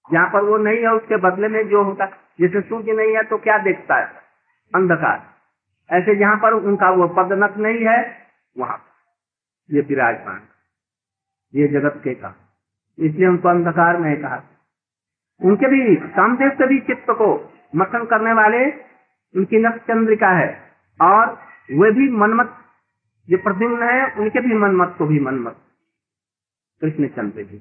जहाँ 0.05 0.27
पर 0.29 0.43
वो 0.43 0.57
नहीं 0.57 0.77
है 0.77 0.91
उसके 0.93 1.17
बदले 1.21 1.47
में 1.47 1.67
जो 1.69 1.83
होता 1.83 2.05
जैसे 2.41 2.61
सूर्य 2.61 2.93
नहीं 2.93 3.15
है 3.15 3.23
तो 3.23 3.37
क्या 3.37 3.57
देखता 3.57 3.95
है? 3.95 4.05
अंधकार। 4.73 5.19
ऐसे 5.89 6.15
जहाँ 6.15 6.37
पर 6.37 6.53
उनका 6.53 6.89
वो 6.91 7.07
पदनक 7.15 7.57
नहीं 7.57 7.85
है 7.85 7.99
वहाँ 8.55 8.77
ये 9.69 9.81
विराजमान। 9.81 10.41
ये 11.53 11.67
जगत 11.69 12.01
के 12.03 12.13
का 12.15 12.35
इसलिए 12.97 13.27
उनको 13.27 13.49
अंधकार 13.49 13.97
में 13.97 14.21
कहा। 14.21 14.41
उनके 15.43 15.67
भी 15.67 15.95
कामदेव 15.95 16.49
के 16.49 16.67
भी 16.67 16.79
चित्त 16.79 17.05
को 17.09 17.53
मथन 17.75 18.05
करने 18.05 18.33
वाले 18.33 18.71
उनकी 19.35 19.57
नख 19.57 19.75
चंद्रिका 19.75 20.29
है। 20.29 20.61
और 21.01 21.39
वे 21.71 21.91
भी 21.91 22.09
मनमत, 22.09 22.57
जो 23.29 23.37
प्रतिम्न 23.37 23.83
है, 23.83 24.11
उनके 24.11 24.41
भी 24.41 24.53
मनमत 24.53 24.95
को 24.97 25.05
भी 25.05 25.19
मनमत। 25.19 25.55
कृष्णचंद्र 26.81 27.43
जी, 27.43 27.55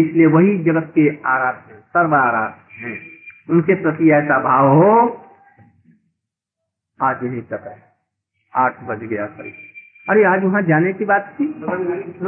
इसलिए 0.00 0.26
वही 0.26 0.58
जगत 0.58 0.92
के 0.94 1.18
आराध्य 1.26 1.74
सर्व 1.74 2.14
आराध्य 2.14 2.86
हैं। 2.86 3.00
उनके 3.50 3.74
प्रति 3.74 4.10
ऐसा 4.10 4.40
भाव 4.40 4.68
हो, 4.68 5.24
आज 7.02 7.24
नहीं 7.24 7.42
कर 7.42 7.68
है। 7.68 7.82
आठ 8.54 8.82
बज 8.82 8.98
गया 8.98 9.26
करीब। 9.26 9.54
अरे, 10.10 10.24
आज 10.24 10.44
वहाँ 10.44 10.62
जाने 10.62 10.92
की 10.92 11.04
बात 11.04 11.36
थी? 11.40 12.27